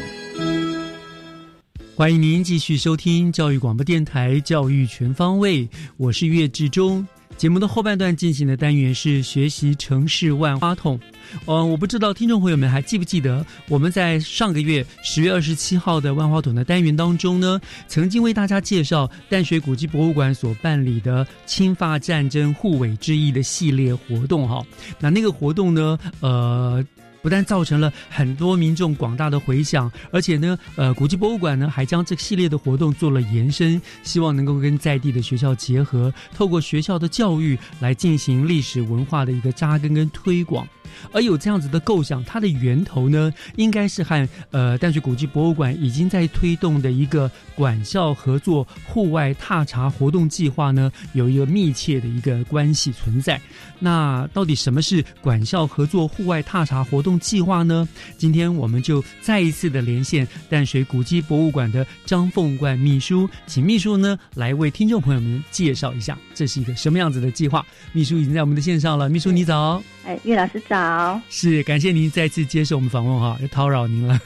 [1.99, 7.05] 欢迎您继续收听教育广播电台《教育全方位》，我是岳志忠。
[7.35, 10.97] 节目的后半段进行的单元是学习城市万花筒。
[11.45, 17.59] 嗯，我不知道听众朋友们还记不记得，我们在上个月十月二十七号的万花筒的单元当中呢，
[17.89, 24.65] 曾经为大家介绍淡水古迹博物馆所办理的侵发战争护卫之役的系列活动哈。
[25.01, 26.81] 那那个活动呢，呃。
[27.21, 40.67] 不但造成了很多民众广大的回响，而且呢，呃，古迹博物馆呢还将这系列的活动做了延伸，希望能够跟在地的学校结合，透过学校的教育来进行历史文化的一个扎根跟推广。
[41.13, 53.39] 而有这样子的构想，它的源头呢，应该是和呃淡水古迹博物馆已经在推动的一个管校合作户外踏查活动计划呢，有一个密切的一个关系存在。
[53.77, 57.87] 那到底什么是管校合作户外踏查活动计划呢？
[58.17, 67.65] 今天我们就再一次的连线淡水古迹博物馆的张凤冠秘书，请秘书呢来为听众朋友们介绍一下这是一个什么样子的计划。
[67.93, 69.81] 秘书已经在我们的线上了，秘书你早。
[70.03, 71.21] 哎，岳老师早。
[71.29, 74.19] 是，感谢您再次接受我们访问哈，又叨扰您了。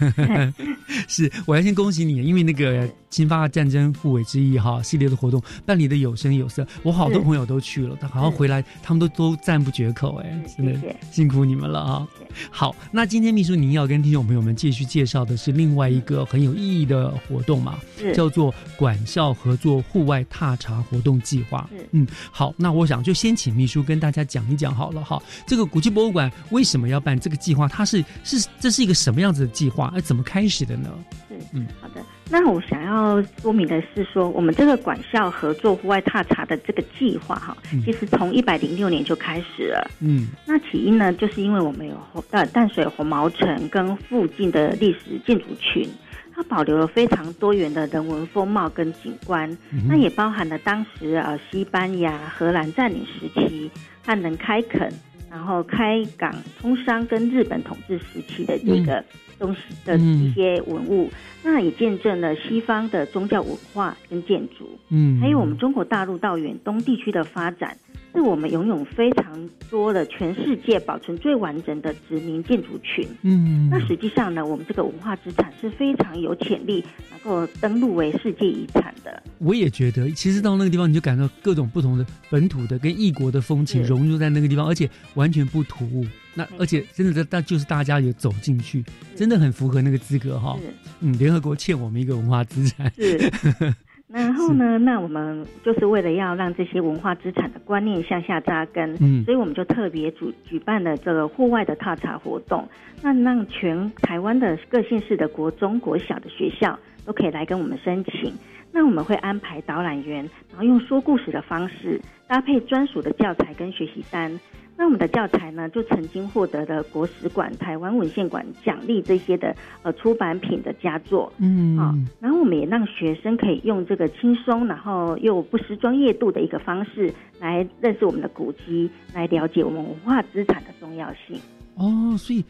[1.07, 10.73] 是，我要先恭喜你，因为那个侵发战争护卫之意哈系列的活动办理的有声有色，我好多朋友都去了，他好像回来他们都都赞不绝口，哎，真的
[11.11, 12.07] 辛苦你们了啊！
[12.49, 17.77] 好，那今天秘书您要跟听众朋友们继续介绍的是另外一个很有意义的活动嘛，
[18.15, 21.69] 叫做管校合作户外踏查活动计划。
[21.91, 27.67] 嗯，好，那我想就先请秘书跟大家讲一讲好了哈，这个古迹博物馆为什么要办这个计划？
[27.67, 29.93] 它是是这是一个什么样子的计划？
[29.95, 30.89] 哎怎么开始的呢？
[31.29, 32.01] 是，嗯，好的。
[32.29, 37.55] 那我想要说明的是，说我们这个管校合作户外踏查的这个计划，哈，
[37.85, 39.91] 其实从一百零六年就开始了。
[39.99, 41.95] 嗯，那起因呢，就是因为我们有
[42.31, 45.87] 呃淡水红毛城跟附近的历史建筑群，
[46.33, 49.55] 它保留了非常多元的人文风貌跟景观，
[49.87, 53.69] 那也包含了当时呃西班牙、荷兰占领时期
[54.03, 54.91] 汉人开垦，
[55.33, 59.03] 然后开港通商跟日本统治时期的这个。
[59.39, 61.09] 东西的一些文物，
[61.43, 67.75] 那也见证了西方的宗教文化跟建筑，嗯，还有我们中国大陆到远东地区的发展。
[68.13, 73.07] 是我们拥有非常多的全世界保存最完整的殖民建筑群。
[73.23, 79.21] 嗯，那实际上呢，我们这个文化资产是非常有潜力能够登录为世界遗产的。
[79.39, 86.05] 我也觉得，其实到那个地方，你就感到各种不同的本土的跟异国的风情融入在那个地方，而且完全不突兀。
[86.35, 88.83] 那而且真的，那就是大家有走进去，
[89.15, 90.57] 真的很符合那个资格哈。
[90.99, 92.91] 嗯，联合国欠我们一个文化资产。
[92.95, 93.31] 是。
[94.13, 94.77] 然后呢？
[94.77, 102.69] 那我们就是为了要让这些文化资产的观念向下扎根，嗯，所以我们就特别举举办了这个户外的踏查活动，
[103.01, 108.31] 那让全台湾的各县市的国中、国小的学校都可以来跟我们申请。
[108.71, 114.39] 那我们会安排导览员，然后用说故事的方式，搭配专属的教材跟学习单。
[114.75, 131.39] 那我们的教材呢，就曾经获得了国史馆、台湾文献馆奖励这些的呃出版品的佳作，嗯，啊，然后我们也让学生可以用这个轻松，然后又不失专业度的一个方式来认识我们的古籍，来了解我们文化资产的重要性。
[131.75, 132.43] 哦，所以，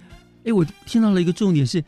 [0.45, 1.83] 哎，我听到了一个重点是。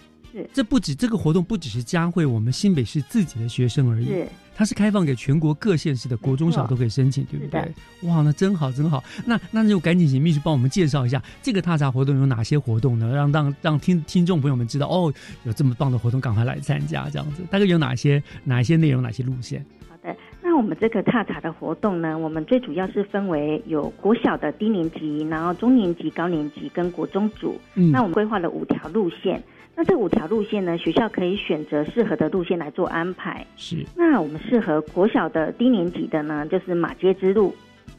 [0.54, 7.62] 这不止这个活动不只是嘉惠我们新北市自己的学生而已，是它是开放给全国各县市的国中小都可以申请，对不对？
[8.10, 9.04] 哇，那真好真好。
[9.26, 13.13] 那那就赶紧请秘书帮我们介绍一下这个踏查活动有哪些活动呢？
[13.15, 17.43] 让让让听听众朋友们知道哦，有这么棒的活动，赶快来参加这样子。
[17.52, 19.65] 大概有哪些哪一些内容，哪些路线？
[19.89, 27.60] 好的，那我们这个踏查的活动呢，我们最主要是分为有国小的低年级，然后中年级、高年级跟国中组。
[27.76, 29.43] 嗯，那我们规划了五条路线。
[29.78, 30.78] 那这五条路线呢？
[30.78, 33.46] 学校可以选择适合的路线来做安排。
[33.58, 33.86] 是。
[33.94, 37.54] 那我们适合国小的低年级的呢，就是马街之路。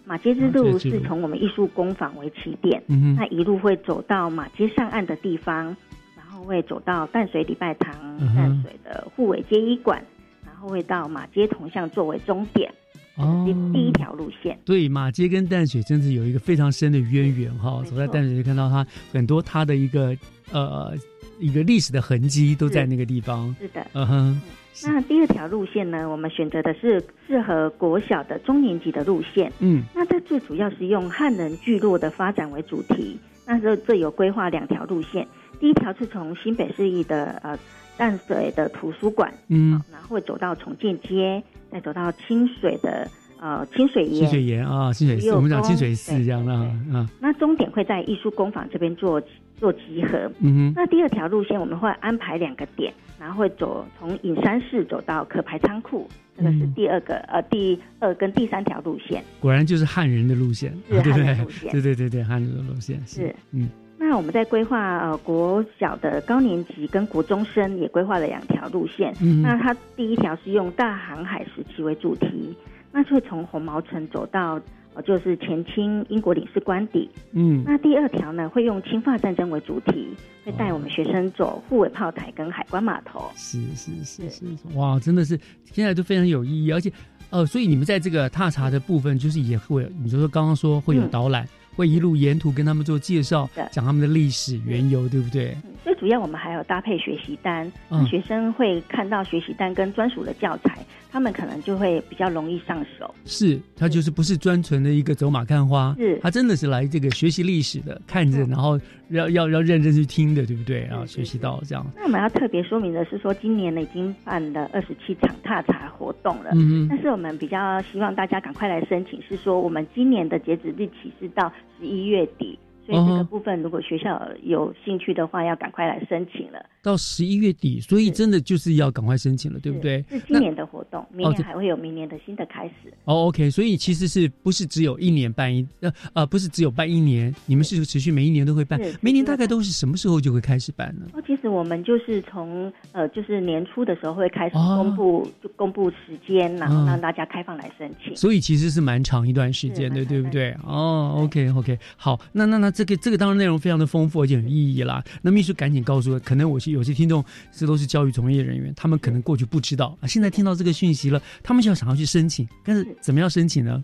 [0.07, 2.83] 马街之路是从我们艺术工坊为起点，
[3.15, 5.77] 那一路会走到马街上岸的地方，
[6.17, 7.93] 然后会走到淡水礼拜堂、
[8.35, 10.03] 淡水的护卫街医馆，
[10.47, 12.73] 然后会到马街铜像作为终点。
[13.17, 13.45] 哦。
[13.75, 14.59] 第一条路线。
[14.65, 17.83] 对，马街跟淡水真是有一个非常深的渊源哈。
[17.85, 20.17] 走在淡水就看到它很多它的一个
[20.53, 20.97] 呃。
[21.39, 23.55] 一个历史的痕迹都在那个地方。
[23.61, 24.41] 是的，嗯哼。
[24.85, 26.07] 那第二条路线呢？
[26.07, 29.51] 我们选择的是适合国小的中年级的路线。
[29.61, 33.19] 嗯，那这最主要是用汉人聚落的发展为主题。
[33.47, 35.27] 那这这有规划两条路线。
[35.59, 37.59] 第一条是从新北市立的呃
[37.97, 44.21] 淡水的图书馆，嗯，然后走到重建街，再走到清水的呃清水岩。
[44.21, 47.09] 清水岩啊，清水寺，我们讲清水寺这样的啊。
[47.19, 49.23] 那终点会在艺术工坊这边做。
[49.59, 50.73] 做集合，嗯哼。
[50.77, 59.23] 那第二条路线我们会安排两个点，然后会走从隐山市走到可排仓库，这个是第二个呃第二跟第三条路线。
[59.41, 63.69] 果然就是汉人的路线，是汉人路线，对对对对，汉人的路线是嗯。
[63.99, 69.43] 那我们在规划呃国小的高年级跟国中生也规划了两条路线，嗯。
[69.43, 72.55] 那它第一条是用大航海时期为主题，
[72.93, 74.61] 那就会从红毛城走到。
[75.03, 77.11] 就是前清英国领事官邸。
[77.33, 80.09] 嗯，那第二条呢，会用侵法战争为主题，
[80.45, 83.31] 会带我们学生走护卫炮台跟海关码头。
[83.37, 85.39] 是是是是，哇，真的是
[85.73, 86.93] 现在都非常有意义，而且，
[87.31, 91.47] 呃，所以你们在这个踏查的部分，就是也会，你就说刚刚说会有导览。
[91.77, 95.55] 会一路沿途跟他们做介绍，讲他们的历史缘由，对不对？
[95.87, 97.71] 最主要我们还有搭配学习单，
[98.11, 103.15] 学生会看到学习单跟专属的教材，他们可能就会比较容易上手。
[103.25, 108.77] 是，他就是不是专纯的一个走马看花，是，他真的是来这个学习历史的，看着然后
[109.11, 110.81] 要要要认真去听的，对不对？
[110.91, 111.87] 然后学习到这样。
[111.95, 121.53] 那我们要特别说明的是说，今年呢已经办了二十七场踏查活动了，嗯但是我们比较希望大家赶快来申请，是说我们今年的截止日期是到。
[121.79, 126.65] 十一月底，所以这个部分如果学校有兴趣的话，要赶快来申请了。
[126.83, 130.05] 到十一月底，所以真的就是要赶快申请了，对不对？
[130.09, 132.93] 是今年的活动，明年还会有明年的新的开始。
[133.05, 141.07] 哦，OK，所以其实是不是只有一年办一呃呃，不是只有办一年，你们是持续每一年都会办，每年大概都是什么时候就会开始办呢？
[141.15, 148.15] 哦，其实我们就是从呃，就是年初的时候会开始公布，就公布时间，然后让大家开放来申请。
[148.15, 150.55] 所以其实是蛮长一段时间的，对不对？
[150.65, 155.03] 哦，OK OK，好，那那那这个这个当然内容非常的丰富而且有意义啦。
[155.23, 163.83] 那秘书赶紧告诉我，可能我是有些听众，这都是教育从业人员，他们可能过去不知道啊，现在听到这个讯息了，他们就要想要去申请，但是怎么样申请呢？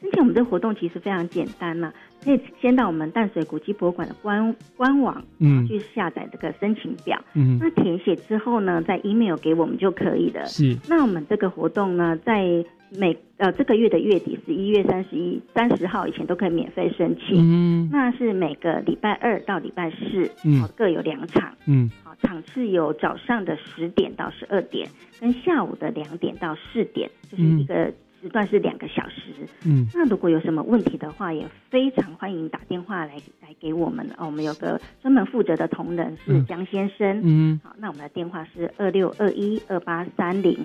[0.00, 1.92] 申请我们这个活动其实非常简单嘛，
[2.24, 10.46] 可以先到我们淡水古迹博物馆的官官网，嗯，去下载这个申请表，嗯，那填写之后呢，在 email 给我们就可以了。
[10.46, 12.64] 是，那我们这个活动呢，在
[12.96, 24.88] 每呃这个月的月底十一月三十一三十号以前都可以免费申请，嗯，那是每个礼拜二到礼拜四，嗯，各有两场，嗯，好，场次有早上的十点到十二点，
[25.20, 27.92] 跟下午的两点到四点，就是一个。
[28.22, 29.32] 时段是两个小时，
[29.66, 34.06] 嗯，那如果有什么问题的话，也非常欢迎打电话来来给我们。
[34.16, 34.26] 哦。
[34.26, 40.56] 我们有个专门负责的同仁是江先生，嗯，好，那我们的电话是二六二一二八三零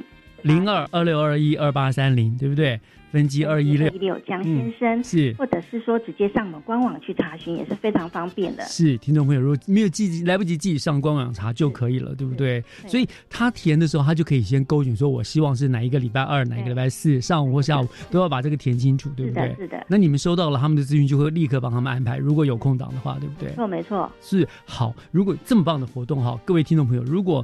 [0.43, 2.79] 零二二六二一二八三零，对不对？
[3.09, 8.61] 分机二一六一六江先生是，或者是说直接上我们官网去查询也是非常方便的。
[8.65, 12.61] 是，听众朋友如果没有记来不及自己上官网查就可以了，对不对？
[12.85, 19.55] 所以他填的时候，他就可以先勾选说，我希望是哪一个礼拜二，哪一个礼拜四上午或下午都要把这个填清楚，对不对？
[19.57, 19.85] 是的。
[19.88, 22.17] 那你们收到了他们的资讯，就会立刻帮他们安排。
[22.17, 23.53] 如果有空档的话，对不对？
[23.55, 24.11] 错，没错。
[24.19, 27.43] 是好，如果这么棒的活动哈，各位听众朋友，如果。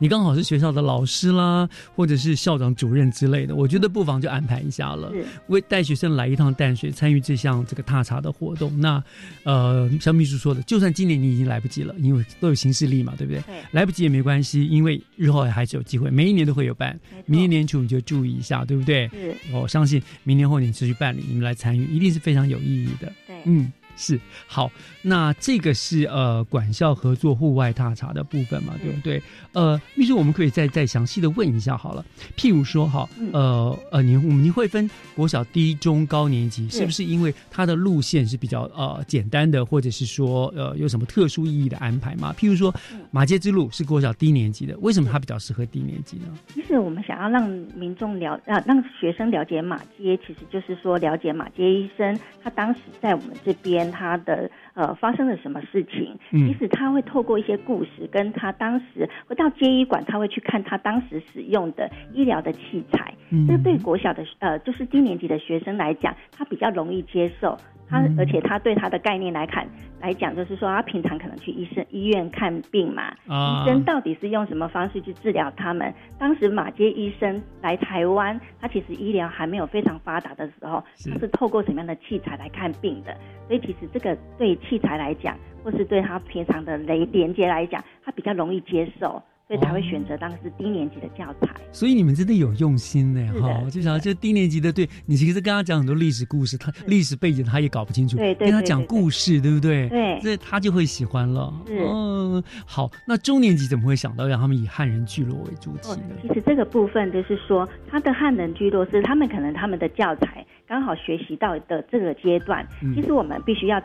[0.00, 5.12] 你刚好是学校的老师啦，或者是校长、主任之类的，我觉得不妨就安排一下了，
[5.48, 8.80] 为带学生来一趟淡水，参与这项这个踏查的活动。
[8.80, 9.02] 那，
[9.44, 13.42] 呃，像秘书说的，就算今年你已经来不及了，因为都有行事历嘛，对不对？
[13.72, 16.98] 来不及也没关系，因为日后还是有机会，每一年都会有办。
[17.26, 19.06] 明年年初你就注意一下，对不对？
[19.08, 23.12] 是，我相信明年后年持续办理，你们来参与，一定是非常有意义的。
[23.26, 23.70] 对，嗯。
[24.00, 24.72] 是好，
[25.02, 29.22] 那这个是呃管校合作户外踏查的部分嘛，对不对？
[29.52, 32.02] 呃，秘书，我们可以再再详细的问一下好了。
[32.34, 42.34] 譬如说哈，呃呃，您我们您会分国小低中高年级，是不是因为它的路线是比较呃简单的，或者是说呃有什么特殊意义的安排吗？
[42.38, 42.74] 譬如说
[43.10, 46.24] 马街之路是国小低年级的，为什么它比较适合低年级呢？
[46.54, 47.46] 其实我们想要让
[47.76, 53.89] 民众了啊，让学生了解马街，其实就是说了解马街医生他当时在我们这边。
[53.90, 56.16] 他的呃发生了什么事情？
[56.30, 63.14] 其实他会透过一些故事，跟他当时回到接医馆，他会去看他当时使用的医疗的器材。
[63.46, 67.56] 这对国小的呃就是低年级的学生来讲，他比较容易接受。
[67.90, 69.66] 他而且他对他的概念来看
[70.00, 75.92] 来讲，就是说他平常可能去医生医院看病嘛，医生到底是用什么方式去治疗他们？
[76.18, 80.82] 当时马街医生来台湾，他其实医疗还没有非常发达的时候，
[81.12, 83.14] 他是透过什么样的器材来看病的？
[83.48, 89.20] 所以其实这个对器材来讲，或是对他平常的连连接来讲，他比较容易接受。
[89.50, 91.48] 所以才会选择当时低年级的教材。
[91.72, 93.68] 所以你们真的有用心呢，哈！
[93.68, 99.88] 就想就低年级的，对你其实跟他讲很多历史故事，他 历史背景他也搞不清楚，对，跟他讲故事，对不对？
[99.88, 101.52] 对，所以他就会喜欢了。
[101.68, 106.14] 嗯，好，那中年级怎么会想到让他们以汉人聚落为主题呢？
[106.22, 113.82] 其实这个部分就是说，他的汉人聚落是他们可能他们的教材刚好学习到的这个阶段，其实我们必须要。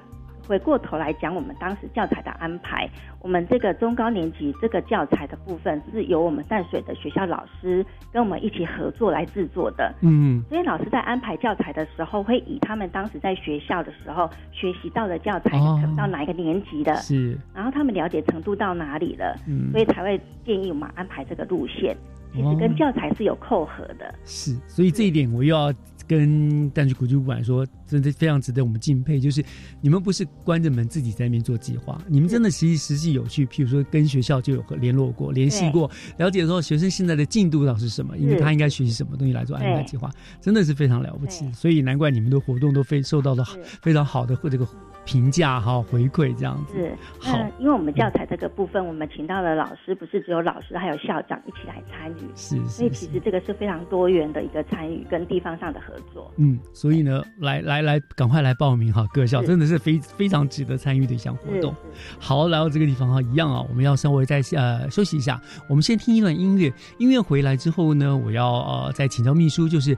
[0.48, 2.88] 回过头来讲，我们当时教材的安排，
[3.22, 9.94] 我们这个中高年级这个教材的部分是由我们淡水的学校老师跟我们一起合作来制作的。
[10.02, 21.96] 嗯，所以老师在安排教材的时候，会以他们当时在学校的时候学习到的教材，可能到哪一个年级的，是，然后他们了解程度到哪里了，嗯，所以才会建议我们安排这个路线，
[22.34, 24.14] 其实跟教材是有扣合的。
[24.24, 25.74] 是，所以这一点我又要。
[26.08, 29.20] 跟淡水古迹馆说，真的非常值得我们敬佩。
[29.20, 29.44] 就是
[29.82, 41.52] 你们不是关着门自己在那边做计划，你们真的实际实际有去，譬如说跟学校就有联络过、联系过，了解说学生现在的进度到是什么，因为他应该学习什么东西来做安排计划，真的是非常了不起。
[41.54, 43.46] 所以难怪你们的活动都非受到了
[43.82, 44.68] 非常好的或这个。
[45.06, 46.74] 评价哈回馈这样子。
[46.74, 56.32] 是好，因为我们教材这个部分，我们请到了老师，不是只有老师，还有校长一起来参与，是，所以其实这个是非常多元的一个参与跟地方上的合作。
[56.38, 61.74] 嗯，所以呢，来来来，赶快来报名哈，各校真的是非非常值得参与的一项活动。
[62.20, 65.40] 好，来到这个地方哈，一样啊，我们要稍微再呃休息一下，
[65.70, 69.96] 我们先听一段音乐，音乐回来之后呢，我要呃再请教秘书，就是。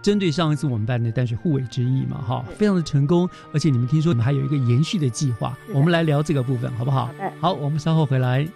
[0.00, 7.10] 针对上一次我们办的淡水护卫之役嘛，哈，非常的成功，而且你们听说你们还有一个延续的计划，我们来聊这个部分好不好？
[7.40, 8.46] 好，我们稍后回来。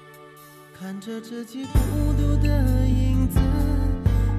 [0.79, 3.39] 看着自己孤独的影子，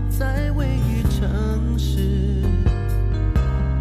[0.09, 2.41] 在位于城市，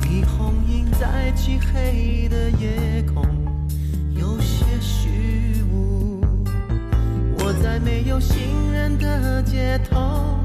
[0.02, 3.24] 霓虹映在漆黑的夜空，
[4.14, 6.20] 有些虚无。
[7.38, 10.41] 我在没有行人的街头。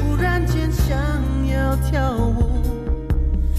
[0.00, 0.96] 忽然间想
[1.46, 2.62] 要跳舞，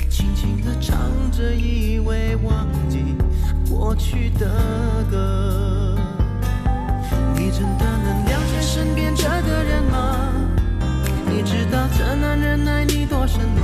[0.10, 0.98] 轻轻地唱
[1.32, 3.16] 着，以为忘记
[3.70, 4.48] 过去的
[5.10, 5.98] 歌。
[7.36, 10.18] 你真的能了解身边这个人吗？
[11.26, 13.62] 你知道这男人爱你多深吗？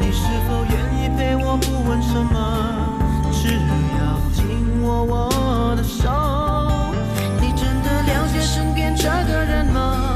[0.00, 1.56] 你是否愿意陪我？
[1.56, 2.98] 不问什么，
[3.32, 6.08] 只要紧握我的手。
[7.40, 10.07] 你真的了解身边这个人吗？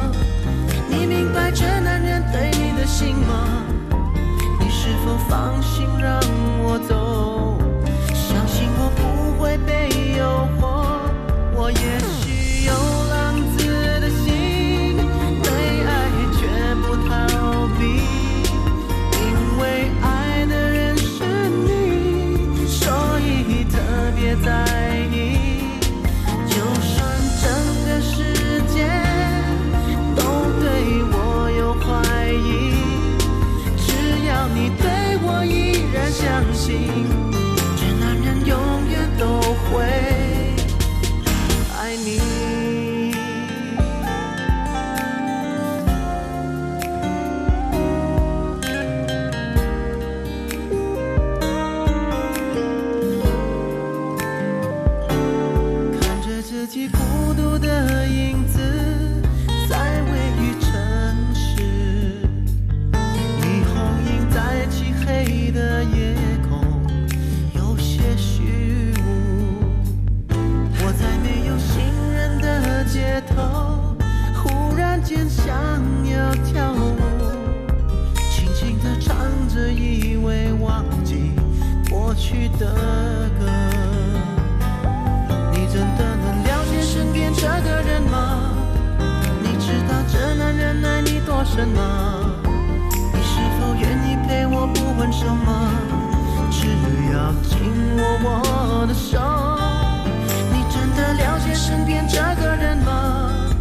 [1.32, 3.64] 明白这男人对你的心吗？
[4.60, 6.20] 你是否放心让
[91.54, 91.78] 什么
[93.12, 94.16] 你是否愿意？
[94.26, 95.70] 陪我不管什么，
[96.50, 96.66] 只
[97.12, 97.60] 要紧
[97.98, 99.20] 握我的手。
[100.50, 103.52] 你真的了解身边这个人吗？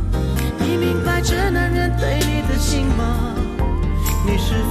[0.59, 3.35] 你明白这男人对你的心吗？
[4.25, 4.63] 你是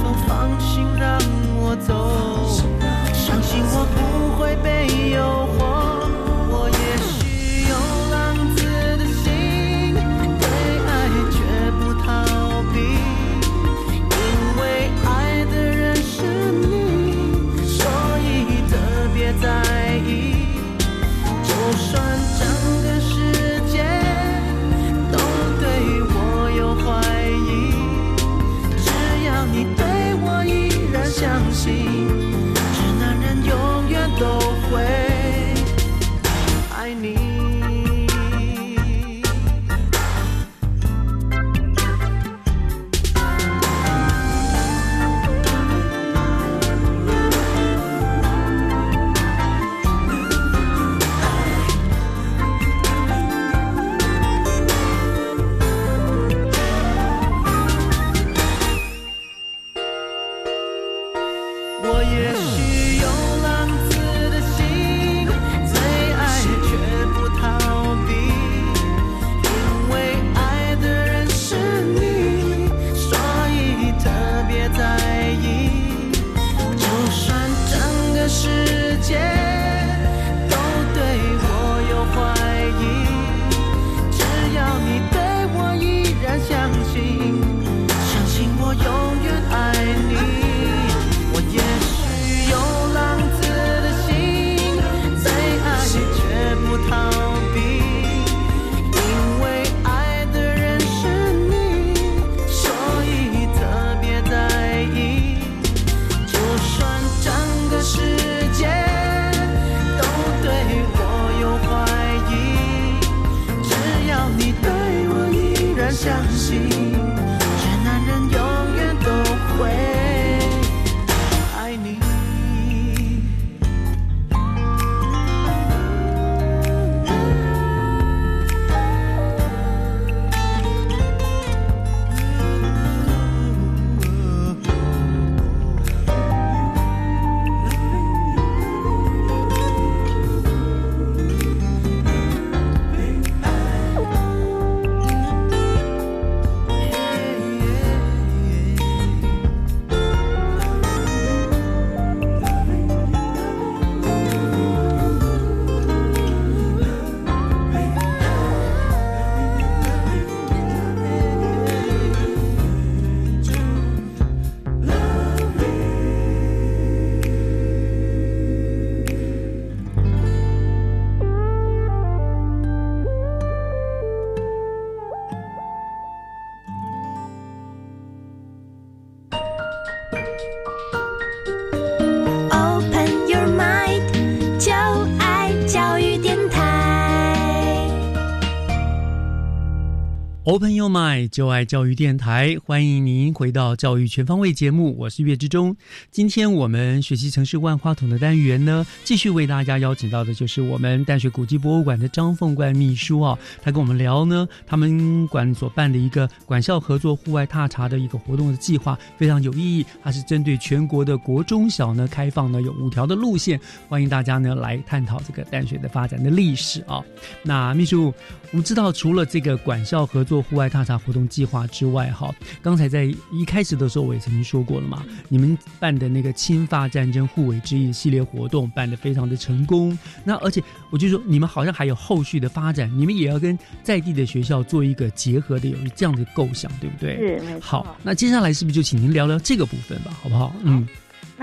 [190.51, 195.77] open You Mind，就爱教育电台，欢迎您回到教育全方位节目，我是岳志忠。
[196.09, 217.03] 今天我们学习城市万花筒的单元呢，继续为大家邀请到的就是我们淡水古迹博物馆的张凤冠秘书啊，他跟我们聊呢，他们馆所办的一个馆校合作户外踏查的一个活动的计划非常有意义，它是针对全国的国中小呢开放呢有五条的路线，欢迎大家呢来探讨这个淡水的发展的历史啊。
[217.43, 218.11] 那秘书，
[218.49, 237.17] 我们知道除了这个馆校合作户外踏查活动计划之外，哈，刚才在一开始的时候我也曾经说过了嘛，你们办的那个侵法战争护卫之役系列活动办得非常的成功，那而且我就说你们好像还有后续的发展，你们也要跟在地的学校做一个结合的有这样的构想，对不对？
[237.17, 237.59] 是。
[237.59, 240.55] 好，那接下来是不是就请您聊聊这个部分吧，好不好？
[240.63, 240.87] 嗯。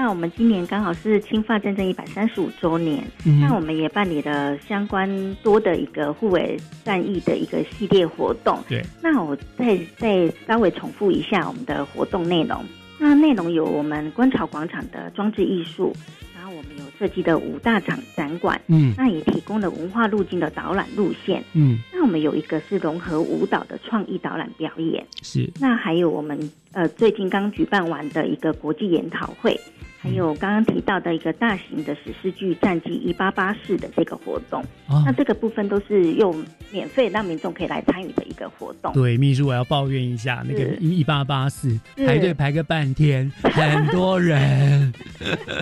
[0.01, 3.03] 那我们今年刚好是侵犯战争一百三十五周年，
[3.41, 8.61] 那我们也办理了相关多的一个护卫战役的一个系列活动。
[8.69, 12.65] 对，那我再再稍微重复一下我们的活动内容。
[12.97, 15.93] 那内容有我们观潮广场的装置艺术，
[16.28, 29.59] 然后我们有设计的五大场展馆，嗯，那也提供了文化路径的导览路线，嗯，那我们有一个是融合舞蹈的创意导览表演，是，那还有我们呃最近刚举办完的一个国际研讨会。
[30.01, 34.65] 还有刚刚提到的一个大型的史诗剧《战记一八八四》的这个活动，
[35.05, 38.93] 那这个部分都是用免费让民众可以来参与的一个活动。
[38.93, 44.93] 对，秘书我要抱怨一下，那个一八八四排队排个半天， 很多人，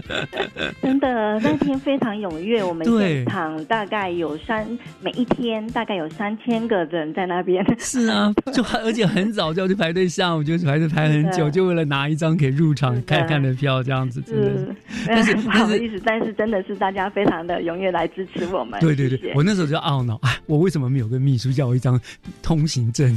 [0.83, 2.63] 真的那天非常踊跃。
[2.63, 4.67] 我们现场大概有三，
[5.01, 7.65] 每一天大概有三千个人在那边。
[7.79, 14.23] 是啊，就 而且很早就要去排队，下午就排队排很久，就为了拿一张可以入场看看的票，这样子。
[14.27, 14.75] 是，
[15.07, 18.79] 但是不好意思，但是真的是大家非常的踊跃来支持我们。
[18.81, 22.01] 对对对，我那时候就懊恼，啊，我为什么没有跟秘书要一张
[22.43, 23.17] 通行证？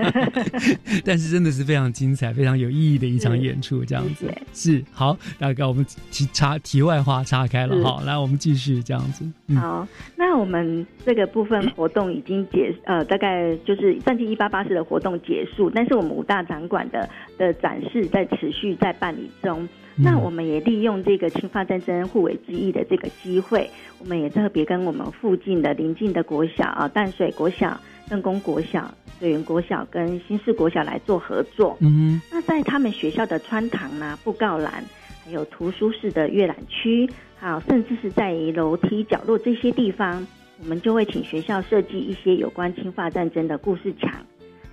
[1.04, 5.16] 但是真的是非常精彩、非常有意义的一场演出，这样子是好。
[5.38, 9.24] 大概我们题插题外话岔开了，好，来我们继续这样子。
[9.54, 17.08] 好，那我们这个部分活动已经结，呃，大概就是战绩一八八四的活动结束，但是我们五大展馆的
[17.38, 19.68] 的展示在持续在办理中。
[19.96, 23.68] 那我们也利用这个侵犯战争互为之意的这个机会，
[23.98, 27.78] 我们也特别跟我们附近的邻近的国小啊，淡水国小、
[28.08, 31.76] 邓公国小、水源国小跟新市国小来做合作。
[31.80, 34.82] 嗯，那在他们学校的穿堂啊、布告栏，
[35.24, 37.06] 还有图书室的阅览区，
[37.38, 40.26] 好，甚至是在楼梯角落这些地方，
[40.62, 44.10] 我们就会请学校设计一些有关侵犯战争的故事墙。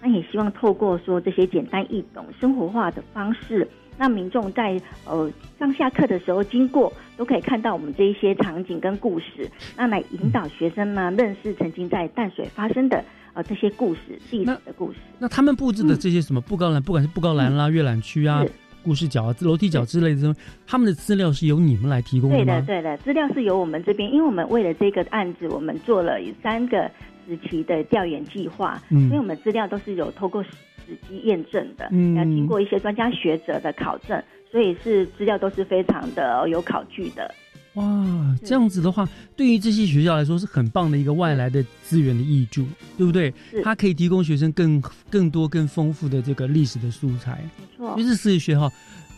[0.01, 3.67] 那也希望透过说这些简单易懂、生活化的方式。
[3.97, 14.99] 那民众在呃上下课的时候经过，都可以看到我们这一些场景跟故事，那来引导学生呢认识曾经在淡水发生的呃这些故事、历史的故事。
[15.17, 18.45] 那他们布置的这些什么布告栏，不管是布告栏啦、阅览区啊、
[18.83, 20.33] 故事角啊、楼梯角之类的，
[20.67, 22.37] 他们的资料是由你们来提供的？
[22.37, 26.89] 对的，对的，资料是由我们这边，因为我们为了这个案子，我们做了三个
[27.27, 30.45] 时期的调研计划，嗯所以我们资料都是有透过。
[31.23, 34.21] 验证的，嗯要经过一些专家学者的考证，
[34.51, 37.33] 所以是资料都是非常的有考据的。
[37.73, 42.65] 哇，这样子的话，对于这些学校来说是很棒的一个外来的资源的益助，
[42.97, 43.31] 对不对？
[43.63, 44.81] 它可以提供学生更
[45.11, 47.39] 更多、更丰富的这个历史的素材。
[47.59, 48.71] 没错，就是私立学校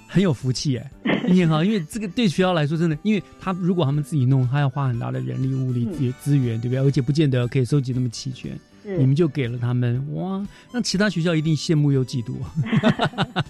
[0.10, 0.92] 很有福气哎，
[1.30, 6.80] 你好，因为这个对学校来说真的，因为他如果他们自己弄，他要花很大的人力物力资资源，对不对？
[6.80, 8.52] 而且不见得可以收集那么齐全。
[8.98, 12.34] 你们就给了他们哇，那其他学校一定羡慕又嫉妒。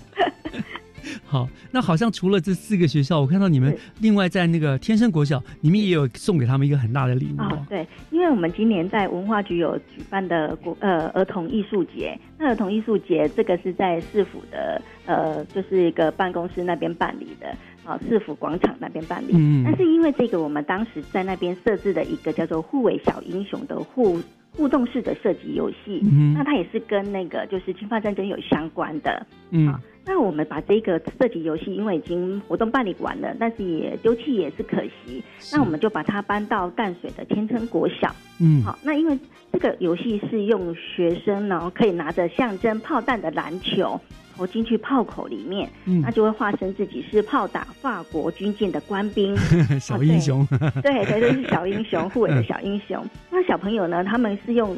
[1.25, 7.65] 好，那好像除了这四个学校，我看到你们另外在那个天生国小，你们也有送给他们一个很大的礼物哦。
[7.69, 19.33] 对，因为我们今年在文化局有举办的国呃儿童艺术节，那儿童艺术节这个是在市府的呃就是一个办公室那边办理的啊，市府广场那边办理。
[19.33, 24.19] 嗯，但是因为这个，我们当时在那边设置的一个叫做“护卫小英雄”的护。
[24.55, 29.25] 互动式的射击游戏，嗯那它也是跟那个就是侵犯战争有相关的。
[29.51, 29.73] 嗯，
[30.05, 35.23] 那我们把这个射击游戏，因为已经活动办理完了，但是也丢弃也是可惜，
[35.53, 38.13] 那我们就把它搬到淡水的天成国小。
[38.39, 39.17] 嗯，好，那因为
[39.53, 43.99] 这个游戏是用学生呢可以拿着象征炮弹的篮球。
[44.37, 49.35] 投进去炮口里面，嗯那就会化身自己是炮打法国军舰的官兵，
[49.81, 50.47] 小英雄。
[50.81, 53.05] 对对，对是小英雄，护卫的小英雄。
[53.29, 54.01] 那小朋友呢？
[54.01, 54.77] 他们是用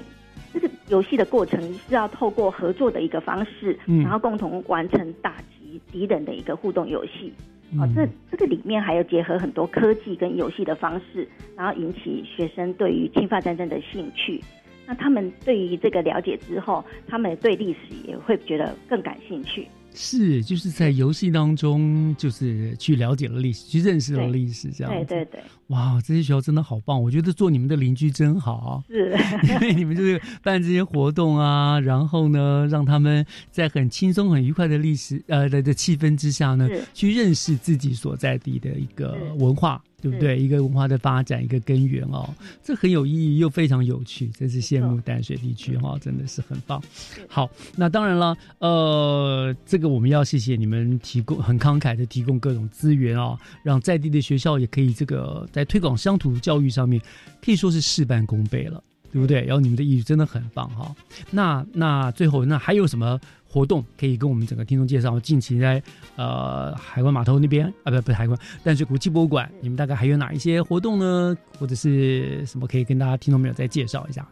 [0.54, 7.34] 这个游戏的过程是要透过合作的一个方式，然后共同完成打击敌人的一个互动游戏。
[7.80, 14.44] 哦，这这个里面还有结合很多科技跟游戏的方式，然后引起学生对于侵犯战争的兴趣。
[14.86, 19.66] 那他们对于这个了解之后，他们对历史也会觉得更感兴趣。
[19.94, 24.94] 是，就是在游戏当中，就是去了解了历史，去认识了历史，这样。
[24.94, 25.42] 对对对。
[25.72, 27.02] 哇，这些学校真的好棒！
[27.02, 28.84] 我觉得做你们的邻居真好。
[28.88, 29.18] 是，
[29.48, 39.82] 因为你们就是办这些活动啊，然后呢，让他们在很轻松、很愉快的历史呃的的气氛之下呢，去认识自己所在地的一个文化。
[40.02, 40.40] 对不对？
[40.40, 42.28] 一个文化的发展，一个根源哦，
[42.64, 46.82] 这很有意义又非常有趣，真是羡慕淡水地区哈，真的是很棒。
[47.28, 57.02] 好，那当然了，呃，这个我们要谢谢你们提供很慷慨的提供各种资源哦，让在地的学校也可以这个在推广乡土教育上面
[57.44, 59.44] 可以说是事半功倍了，对不对？
[59.46, 60.96] 然后你们的艺术真的很棒哈。
[61.30, 63.20] 那那最后那还有什么？
[63.54, 65.84] 活动可以跟我们整个听众介绍，近期在
[66.16, 71.36] 呃海关码头那边啊，不不是海关淡水国际博物馆，你们大概还有哪一些活动呢？
[71.60, 74.26] 或者是什么可以跟大家听众朋友再介绍一下？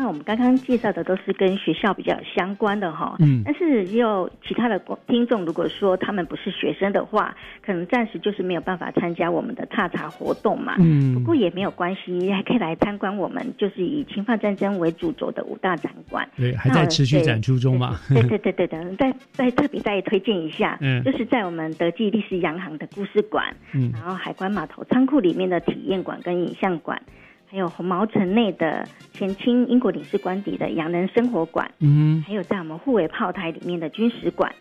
[0.00, 7.36] 那我们刚刚介绍的都是跟学校比较相关的哈，嗯，但是也有其他的听众，如果说他们不是学生的话，
[7.66, 27.02] 可能暂时就是没有办法参加我们的踏查活动嘛，嗯，不过也没有关系，还可以来参观我们就是以侵犯战争为主轴的五大展馆，对，还在持续展出中嘛，对对对对的，再再特别再推荐一下，嗯，就是在我们德记历史洋行的故事馆，嗯，然后海关码头仓库里面的体验馆跟影像馆。
[27.50, 34.54] 还有红毛城内的前清英国领事官邸的洋人生活馆，嗯，还有在我们护卫炮台里面的军事馆，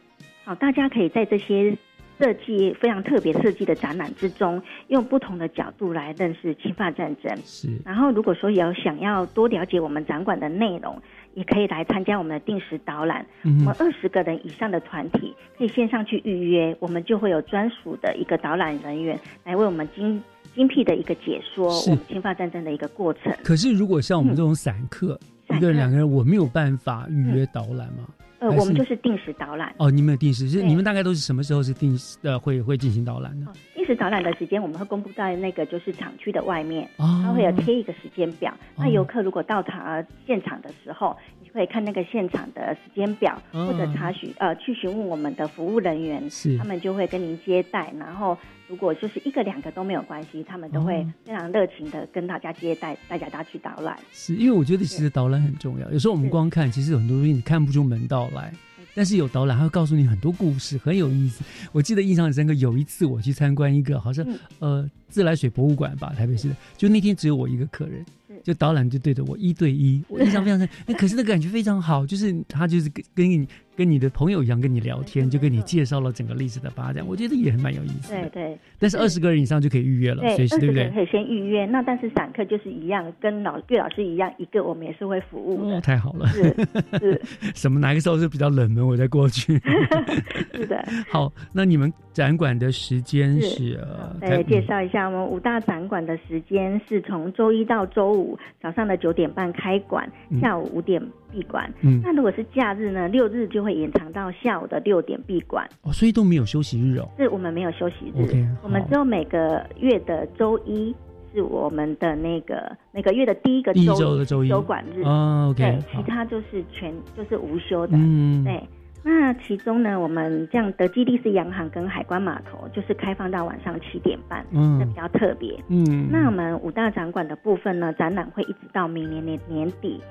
[0.46, 1.78] 好，大家可以在这些
[2.20, 7.38] 设计非常特别设计的展览之中，用不同的角度来认识侵犯战争。
[7.44, 11.02] 是，然后如果说有想要多了解我们展馆的内容，
[11.34, 13.26] 也可以来参加我们的定时导览。
[13.44, 20.22] 我们二十个人以上的团体可以线上去预约，我们就会有专属的一个导览人员来为我们精。
[20.56, 23.32] 精辟的一个解说，我们侵犯战争的一个过程。
[23.44, 25.20] 可是，如果像我们这种散客，
[25.52, 28.08] 一个人、两个人，我没有办法预约导览吗？
[28.40, 29.74] 呃，我们就是定时导览。
[29.78, 30.48] 哦，你们有定时？
[30.48, 33.48] 是你们大概都是什么时候是定时呃会会进行导览呢？
[33.76, 38.54] 定时导览的时间，我们会公布在那个就是厂区的外面，它会有贴一个时间表。
[38.76, 46.24] 那游客如果到场现场的时候，你可以看那个现场的时间表，或者查询呃去询问我们的服务人员，
[46.58, 48.38] 他们就会跟您接待，然后。
[48.70, 53.98] 如果就是一个两个都没有关系，他们都会非常热情的跟大家接待，大家大家去导览。
[54.12, 55.90] 是因为我觉得其实导览很重要。
[55.90, 58.52] 有时候我们光看，其实很多东西你看不出门道来，
[58.94, 61.46] 但是有导览，他会告诉你很多故事，很有意思。
[61.72, 64.28] 我记得印象很深刻，有一次我去参观一个好像
[64.60, 68.06] 呃自来水博物馆吧，台北市的，就那天只有我一个客人。
[68.44, 70.68] 就导览就对着我一对一，我印象非常深。
[70.86, 73.48] 那可是那感觉非常好，就是他就是跟跟你
[73.78, 78.12] 跟你的朋友一样跟你聊天，就跟你介绍了整个历史的发展，我觉得也蛮有意思。
[78.12, 78.58] 对对。
[78.80, 80.90] 但是二十个人以上就可以预约了，随时对不对？
[80.90, 81.66] 可以先预约。
[81.68, 85.80] 那但是散客就是一样，跟老岳老师一样，一个我们也是会服务的。
[85.80, 86.28] 太好了。
[86.30, 86.56] 是
[87.00, 87.22] 是。
[87.54, 89.62] 什么哪个时候是比较冷门，我再过去。
[90.54, 90.84] 是的。
[91.12, 93.80] 好，那你们展馆的时间是？
[94.22, 98.38] 再介绍一下，我们五大展馆的时间是从周一到周五。
[98.62, 100.10] 早上的九点半开馆，
[100.42, 101.02] 下午五点
[101.32, 101.72] 闭馆。
[101.82, 103.08] 嗯，那如果是假日呢？
[103.08, 105.68] 六日就会延长到下午的六点闭馆。
[105.84, 107.10] 哦，所以都没有休息日哦。
[107.18, 110.96] 是我们没有休息日，我们只有每个月的周一
[111.34, 115.04] 是我们的那个每个月的第一个周的周一休馆日。
[115.04, 117.98] 哦，OK，对，其他就是全就是无休的。
[117.98, 118.64] 嗯，对。
[119.04, 125.58] 那其中呢，我们这样德基地是洋行跟海关码头就是开放到晚上七点半，嗯，比较特别。
[125.68, 130.02] 嗯，那我们五大展馆的部分呢，展览会一直到明年年年底。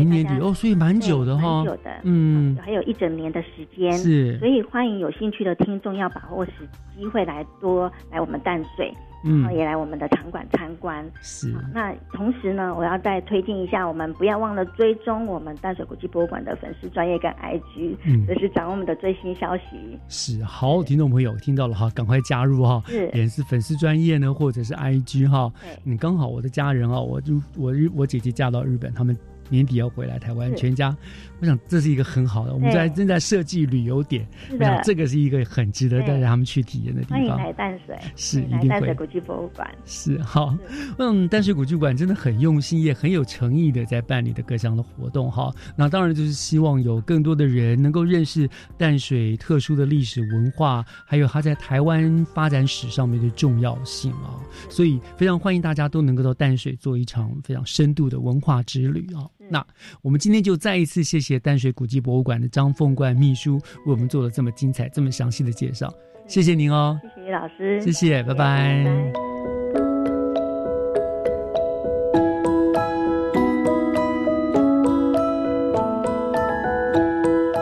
[0.00, 3.92] 明年底哦，所以蛮久的哈，蛮久的，嗯，还有一整年的时间。
[3.94, 6.52] 是，所以欢迎有兴趣的听众要把握时
[6.96, 8.92] 机会来多来我们淡水。
[9.26, 11.02] 然后也来我们的场馆参观。
[11.22, 11.50] 是。
[11.72, 19.98] 那同时呢，我要再推荐一下，我们不要忘了追踪我们淡水国际博物馆的粉丝专业跟 IG，嗯，随时掌握我们的最新消息。
[20.08, 22.82] 是，好，听众朋友听到了哈，赶快加入哈。
[22.86, 23.10] 是。
[23.14, 25.50] 也是粉丝专业呢，或者是 IG 哈。
[25.84, 29.16] 你刚好我的家人啊，我就我日我姐姐嫁到日本，他们。
[29.48, 30.96] 年底要回来台湾，全家，
[31.40, 32.54] 我想这是一个很好的。
[32.54, 37.18] 我们在正在设计旅游点，我想这个是一个很值得带着他们去体验的地方。
[37.18, 38.68] 欢迎来淡水，是一定会。
[38.68, 40.56] 淡水国际博物馆是好，
[40.98, 45.52] 嗯，淡水古迹馆真的很用心，也很有诚意的在办理的各项的活动哈。
[45.76, 54.40] 那当然就是希望有更多的人能够认识淡水特殊的历史文化，还有它在台湾发展史上面的重要性啊。
[54.68, 59.28] 所以非常欢迎大家都能够到淡水做一场非常深度的文化之旅啊。
[59.48, 59.64] 那
[60.02, 65.92] 我们今天就再一次谢谢淡水古迹博物馆的张凤冠秘书为我们做了这么精彩、这么详细的介绍，
[66.26, 68.84] 谢谢您哦，谢谢老师，谢谢，拜拜。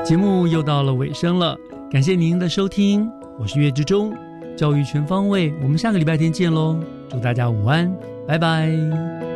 [0.05, 1.57] 节目又到了尾声了，
[1.91, 3.09] 感谢您的收听，
[3.39, 4.12] 我是岳志忠，
[4.57, 6.78] 教育全方位，我们下个礼拜天见喽，
[7.09, 7.91] 祝大家午安，
[8.26, 9.32] 拜拜。